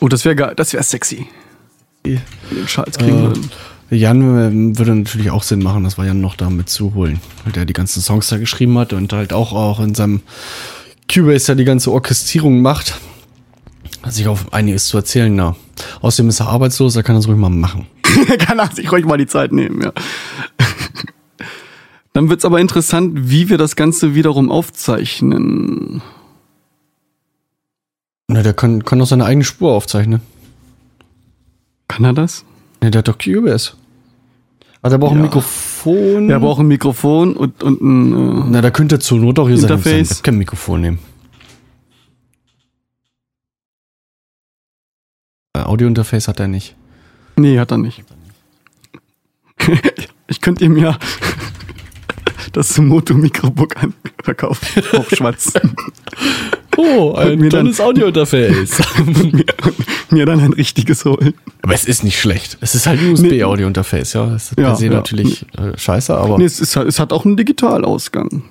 Oh, 0.00 0.08
das 0.08 0.24
wäre 0.24 0.34
geil. 0.34 0.54
Das 0.56 0.72
wäre 0.72 0.82
sexy. 0.82 1.26
Den 2.04 2.20
Charles 2.66 2.98
kriegen 2.98 3.18
Äh, 3.18 3.22
würden. 3.22 3.50
Jan 3.90 4.20
ähm, 4.22 4.78
würde 4.78 4.94
natürlich 4.94 5.30
auch 5.30 5.42
Sinn 5.42 5.62
machen, 5.62 5.84
dass 5.84 5.98
wir 5.98 6.06
Jan 6.06 6.20
noch 6.20 6.34
damit 6.34 6.68
zuholen, 6.70 7.20
weil 7.44 7.52
der 7.52 7.66
die 7.66 7.74
ganzen 7.74 8.00
Songs 8.00 8.28
da 8.28 8.38
geschrieben 8.38 8.76
hat 8.78 8.92
und 8.94 9.12
halt 9.12 9.32
auch, 9.32 9.52
auch 9.52 9.80
in 9.80 9.94
seinem 9.94 10.22
Cubase 11.12 11.48
da 11.48 11.54
die 11.54 11.64
ganze 11.64 11.92
Orchestrierung 11.92 12.62
macht. 12.62 12.98
Hat 14.02 14.14
sich 14.14 14.26
auf 14.26 14.52
einiges 14.52 14.86
zu 14.86 14.96
erzählen 14.96 15.36
da. 15.36 15.56
Außerdem 16.00 16.30
ist 16.30 16.40
er 16.40 16.48
arbeitslos, 16.48 16.96
er 16.96 17.02
kann 17.02 17.16
das 17.16 17.28
ruhig 17.28 17.36
mal 17.38 17.50
machen. 17.50 17.86
kann 18.38 18.58
er 18.58 18.70
sich 18.72 18.90
ruhig 18.90 19.04
mal 19.04 19.18
die 19.18 19.26
Zeit 19.26 19.52
nehmen, 19.52 19.82
ja. 19.82 19.92
Dann 22.14 22.28
wird's 22.28 22.44
aber 22.44 22.60
interessant, 22.60 23.12
wie 23.30 23.48
wir 23.48 23.56
das 23.58 23.74
Ganze 23.76 24.14
wiederum 24.14 24.50
aufzeichnen. 24.50 26.02
Na, 28.28 28.42
der 28.42 28.52
kann, 28.54 28.84
kann 28.84 28.98
doch 28.98 29.06
seine 29.06 29.24
eigene 29.24 29.44
Spur 29.44 29.72
aufzeichnen. 29.72 30.20
Kann 31.88 32.04
er 32.04 32.12
das? 32.12 32.44
Ne, 32.82 32.90
der 32.90 33.00
hat 33.00 33.08
doch 33.08 33.18
Cubase. 33.18 33.72
Ah, 34.82 34.88
der 34.90 34.98
braucht 34.98 35.12
ein 35.12 35.18
Ja. 35.18 35.22
Mikrofon. 35.24 36.28
Er 36.30 36.40
braucht 36.40 36.60
ein 36.60 36.66
Mikrofon 36.66 37.36
und, 37.36 37.62
und 37.62 37.80
ein. 37.80 38.12
Äh, 38.12 38.44
Na, 38.50 38.60
da 38.60 38.70
könnte 38.70 38.98
zur 38.98 39.18
Not 39.18 39.38
auch 39.38 39.48
hier 39.48 39.56
sein, 39.56 39.70
Interface. 39.70 40.08
sein 40.08 40.16
Webcam-Mikrofon 40.18 40.80
nehmen. 40.80 40.98
Äh, 45.54 45.60
Audio-Interface 45.60 46.28
hat 46.28 46.40
er 46.40 46.48
nicht. 46.48 46.76
nee, 47.36 47.58
hat 47.58 47.70
er 47.70 47.78
nicht. 47.78 48.02
ich 50.26 50.40
könnte 50.40 50.64
ihm 50.64 50.76
ja 50.76 50.98
das 52.52 52.78
Moto 52.78 53.14
Microbook 53.14 53.76
an 53.82 53.94
verkaufen. 54.22 54.82
Auf 54.96 55.10
schwarz. 55.10 55.52
Oh, 56.78 57.12
ein 57.16 57.50
tolles 57.50 57.80
Audio-Interface. 57.82 58.80
mir, 59.32 59.44
mir 60.08 60.24
dann 60.24 60.40
ein 60.40 60.54
richtiges 60.54 61.04
holen. 61.04 61.34
aber 61.60 61.74
es 61.74 61.84
ist 61.84 62.02
nicht 62.02 62.18
schlecht. 62.18 62.56
Es 62.62 62.74
ist 62.74 62.86
halt 62.86 62.98
ein 62.98 63.12
USB-Audio-Interface, 63.12 64.14
ja. 64.14 64.24
Das 64.24 64.44
ist 64.52 64.58
Ja, 64.58 64.68
per 64.68 64.76
se 64.76 64.86
ja. 64.86 64.92
natürlich 64.92 65.44
äh, 65.58 65.76
scheiße, 65.76 66.16
aber 66.16 66.38
Nee, 66.38 66.46
es, 66.46 66.60
ist, 66.60 66.74
es 66.74 66.98
hat 66.98 67.12
auch 67.12 67.26
einen 67.26 67.36
Digitalausgang. 67.36 68.44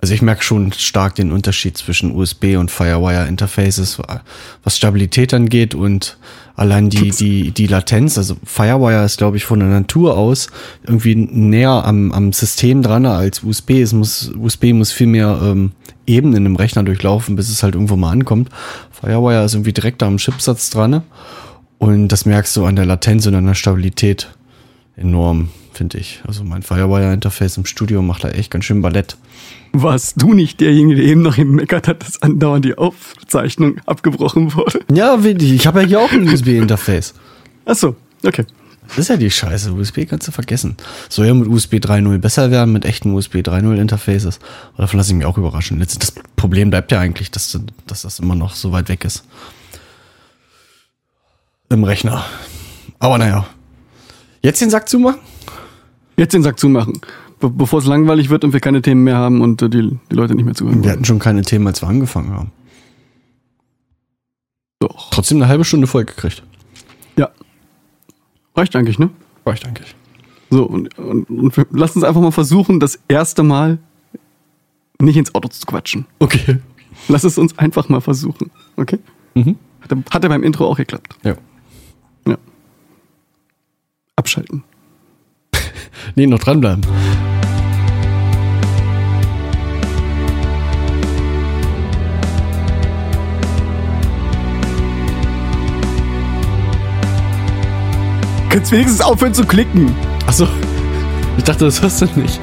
Also 0.00 0.14
ich 0.14 0.22
merke 0.22 0.42
schon 0.42 0.72
stark 0.72 1.14
den 1.14 1.30
Unterschied 1.30 1.76
zwischen 1.76 2.14
USB 2.14 2.56
und 2.56 2.70
Firewire-Interfaces, 2.70 4.00
was 4.64 4.76
Stabilität 4.76 5.34
angeht 5.34 5.74
und 5.74 6.16
allein 6.56 6.88
die, 6.88 7.10
die, 7.10 7.50
die 7.50 7.66
Latenz. 7.66 8.16
Also 8.16 8.36
Firewire 8.44 9.04
ist, 9.04 9.18
glaube 9.18 9.36
ich, 9.36 9.44
von 9.44 9.60
der 9.60 9.68
Natur 9.68 10.16
aus 10.16 10.48
irgendwie 10.84 11.14
näher 11.14 11.84
am, 11.84 12.12
am 12.12 12.32
System 12.32 12.82
dran 12.82 13.04
als 13.04 13.42
USB. 13.42 13.70
Es 13.72 13.92
muss, 13.92 14.32
USB 14.38 14.72
muss 14.72 14.92
viel 14.92 15.06
mehr 15.06 15.38
ähm, 15.42 15.72
Ebenen 16.06 16.46
im 16.46 16.56
Rechner 16.56 16.82
durchlaufen, 16.82 17.36
bis 17.36 17.50
es 17.50 17.62
halt 17.62 17.74
irgendwo 17.74 17.96
mal 17.96 18.10
ankommt. 18.10 18.48
Firewire 18.90 19.44
ist 19.44 19.54
irgendwie 19.54 19.72
direkt 19.72 20.02
am 20.02 20.16
Chipsatz 20.16 20.70
dran. 20.70 21.02
Und 21.78 22.08
das 22.08 22.26
merkst 22.26 22.56
du 22.56 22.66
an 22.66 22.76
der 22.76 22.84
Latenz 22.84 23.26
und 23.26 23.34
an 23.34 23.46
der 23.46 23.54
Stabilität 23.54 24.28
enorm, 24.96 25.48
finde 25.80 25.96
ich. 25.96 26.20
Also 26.26 26.44
mein 26.44 26.60
Firewire-Interface 26.60 27.56
im 27.56 27.64
Studio 27.64 28.02
macht 28.02 28.22
da 28.22 28.28
echt 28.28 28.50
ganz 28.50 28.66
schön 28.66 28.82
Ballett. 28.82 29.16
Warst 29.72 30.20
du 30.20 30.34
nicht 30.34 30.60
derjenige, 30.60 31.00
der 31.00 31.06
eben 31.06 31.22
noch 31.22 31.38
im 31.38 31.52
meckert 31.52 31.88
hat, 31.88 32.02
dass 32.02 32.20
andauernd 32.20 32.66
die 32.66 32.76
Aufzeichnung 32.76 33.78
abgebrochen 33.86 34.52
wurde? 34.54 34.80
Ja, 34.92 35.18
ich 35.24 35.66
habe 35.66 35.80
ja 35.80 35.88
hier 35.88 36.00
auch 36.00 36.12
ein 36.12 36.28
USB-Interface. 36.28 37.14
Ach 37.64 37.76
so, 37.76 37.96
okay. 38.26 38.44
Das 38.88 38.98
ist 38.98 39.08
ja 39.08 39.16
die 39.16 39.30
Scheiße. 39.30 39.72
USB 39.72 40.00
kannst 40.06 40.28
du 40.28 40.32
vergessen. 40.32 40.76
Soll 41.08 41.28
ja 41.28 41.32
mit 41.32 41.48
USB 41.48 41.76
3.0 41.76 42.18
besser 42.18 42.50
werden, 42.50 42.74
mit 42.74 42.84
echten 42.84 43.14
USB 43.14 43.36
3.0 43.36 43.80
Interfaces. 43.80 44.38
Aber 44.74 44.82
davon 44.82 44.98
lasse 44.98 45.12
ich 45.12 45.16
mich 45.16 45.24
auch 45.24 45.38
überraschen. 45.38 45.78
Das 45.78 46.12
Problem 46.36 46.68
bleibt 46.68 46.92
ja 46.92 47.00
eigentlich, 47.00 47.30
dass, 47.30 47.58
dass 47.86 48.02
das 48.02 48.18
immer 48.18 48.34
noch 48.34 48.54
so 48.54 48.70
weit 48.72 48.90
weg 48.90 49.06
ist. 49.06 49.24
im 51.70 51.84
Rechner. 51.84 52.22
Aber 52.98 53.16
naja. 53.16 53.46
Jetzt 54.42 54.60
den 54.60 54.68
Sack 54.68 54.86
zumachen? 54.86 55.20
Jetzt 56.20 56.34
den 56.34 56.42
Sack 56.42 56.58
zumachen. 56.58 57.00
Be 57.40 57.48
bevor 57.48 57.78
es 57.78 57.86
langweilig 57.86 58.28
wird 58.28 58.44
und 58.44 58.52
wir 58.52 58.60
keine 58.60 58.82
Themen 58.82 59.04
mehr 59.04 59.16
haben 59.16 59.40
und 59.40 59.62
äh, 59.62 59.70
die, 59.70 59.98
die 60.10 60.14
Leute 60.14 60.34
nicht 60.34 60.44
mehr 60.44 60.54
zuhören 60.54 60.84
Wir 60.84 60.90
hatten 60.90 61.06
schon 61.06 61.18
keine 61.18 61.40
Themen, 61.40 61.66
als 61.66 61.80
wir 61.80 61.88
angefangen 61.88 62.30
haben. 62.34 62.52
Doch. 64.80 65.08
Trotzdem 65.12 65.38
eine 65.38 65.48
halbe 65.48 65.64
Stunde 65.64 65.86
voll 65.86 66.04
gekriegt. 66.04 66.42
Ja. 67.16 67.30
Reicht 68.54 68.76
eigentlich, 68.76 68.98
ne? 68.98 69.08
Reicht 69.46 69.66
eigentlich. 69.66 69.94
So, 70.50 70.64
und, 70.64 70.98
und, 70.98 71.30
und 71.30 71.56
wir, 71.56 71.66
lass 71.70 71.96
uns 71.96 72.04
einfach 72.04 72.20
mal 72.20 72.32
versuchen, 72.32 72.80
das 72.80 72.98
erste 73.08 73.42
Mal 73.42 73.78
nicht 75.00 75.16
ins 75.16 75.34
Auto 75.34 75.48
zu 75.48 75.64
quatschen. 75.64 76.04
Okay. 76.18 76.58
Lass 77.08 77.24
es 77.24 77.38
uns 77.38 77.56
einfach 77.56 77.88
mal 77.88 78.02
versuchen. 78.02 78.50
Okay? 78.76 78.98
Mhm. 79.34 79.56
Hat, 79.80 79.96
hat 80.10 80.22
ja 80.22 80.28
beim 80.28 80.42
Intro 80.42 80.66
auch 80.66 80.76
geklappt. 80.76 81.16
Ja. 81.24 81.36
Ja. 82.26 82.36
Abschalten. 84.16 84.64
Nee, 86.14 86.26
noch 86.26 86.38
dranbleiben. 86.38 86.84
Kannst 98.48 98.72
wenigstens 98.72 99.00
aufhören 99.00 99.32
zu 99.32 99.44
klicken. 99.44 99.94
Achso. 100.26 100.46
Ich 101.38 101.44
dachte, 101.44 101.66
das 101.66 101.80
hörst 101.80 102.02
du 102.02 102.06
nicht. 102.16 102.40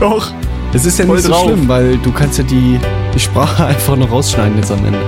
Doch. 0.00 0.32
Es 0.72 0.84
ist 0.84 0.98
ja 0.98 1.04
nicht 1.04 1.22
so 1.22 1.30
drauf. 1.30 1.44
schlimm, 1.44 1.68
weil 1.68 1.96
du 1.98 2.12
kannst 2.12 2.38
ja 2.38 2.44
die, 2.44 2.78
die 3.14 3.20
Sprache 3.20 3.64
einfach 3.66 3.96
noch 3.96 4.10
rausschneiden 4.10 4.56
jetzt 4.56 4.72
am 4.72 4.84
Ende. 4.84 4.98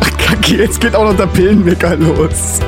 Ach, 0.00 0.10
Kacke, 0.18 0.56
jetzt 0.56 0.80
geht 0.80 0.94
auch 0.94 1.04
noch 1.04 1.16
der 1.16 1.26
Pillenwecker 1.26 1.96
los. 1.96 2.60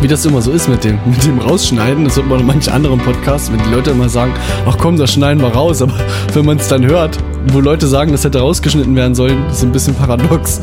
Wie 0.00 0.08
das 0.08 0.26
immer 0.26 0.42
so 0.42 0.52
ist 0.52 0.68
mit 0.68 0.84
dem, 0.84 0.98
mit 1.06 1.24
dem 1.24 1.38
Rausschneiden, 1.38 2.04
das 2.04 2.16
hört 2.16 2.28
man 2.28 2.40
in 2.40 2.46
manchen 2.46 2.72
anderen 2.72 2.98
Podcasts, 3.00 3.50
wenn 3.50 3.58
die 3.62 3.70
Leute 3.74 3.92
immer 3.92 4.10
sagen, 4.10 4.34
ach 4.66 4.76
komm, 4.78 4.98
das 4.98 5.12
schneiden 5.14 5.42
wir 5.42 5.48
raus, 5.48 5.80
aber 5.80 5.94
wenn 6.34 6.44
man 6.44 6.58
es 6.58 6.68
dann 6.68 6.84
hört, 6.84 7.18
wo 7.52 7.60
Leute 7.60 7.86
sagen, 7.86 8.12
das 8.12 8.22
hätte 8.22 8.40
rausgeschnitten 8.40 8.94
werden 8.94 9.14
sollen, 9.14 9.46
ist 9.48 9.62
ein 9.62 9.72
bisschen 9.72 9.94
paradox. 9.94 10.60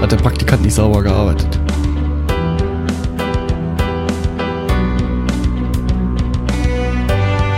Hat 0.00 0.12
der 0.12 0.16
Praktikant 0.16 0.62
nicht 0.62 0.74
sauber 0.74 1.02
gearbeitet. 1.02 1.60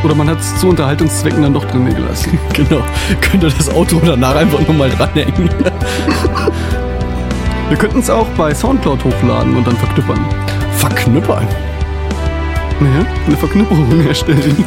Oder 0.05 0.15
man 0.15 0.29
hat 0.31 0.39
es 0.39 0.57
zu 0.59 0.69
Unterhaltungszwecken 0.69 1.43
dann 1.43 1.55
doch 1.55 1.65
drin 1.65 1.93
gelassen. 1.95 2.39
Genau. 2.53 2.83
Könnt 3.21 3.43
ihr 3.45 3.51
das 3.51 3.69
Auto 3.69 4.01
danach 4.05 4.35
einfach 4.37 4.61
nochmal 4.61 4.91
dranhängen. 4.91 5.49
Wir 7.69 7.77
könnten 7.77 8.01
es 8.01 8.11
auch 8.11 8.27
bei 8.37 8.55
Soundcloud 8.55 9.05
hochladen 9.05 9.57
und 9.57 9.67
dann 9.67 9.77
verknüppern. 9.77 10.19
Verknüppern. 10.73 11.47
Naja, 12.81 13.07
eine 13.27 13.37
Verknüpperung 13.37 14.01
herstellen. 14.03 14.65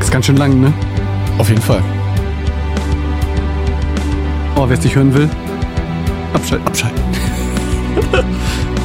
Ist 0.00 0.10
ganz 0.10 0.26
schön 0.26 0.36
lang, 0.36 0.60
ne? 0.60 0.72
Auf 1.38 1.48
jeden 1.48 1.62
Fall. 1.62 1.82
Oh, 4.56 4.68
wer 4.68 4.78
es 4.78 4.84
nicht 4.84 4.94
hören 4.94 5.12
will, 5.14 5.28
abschalten. 6.32 6.66
Abschalten. 6.66 7.02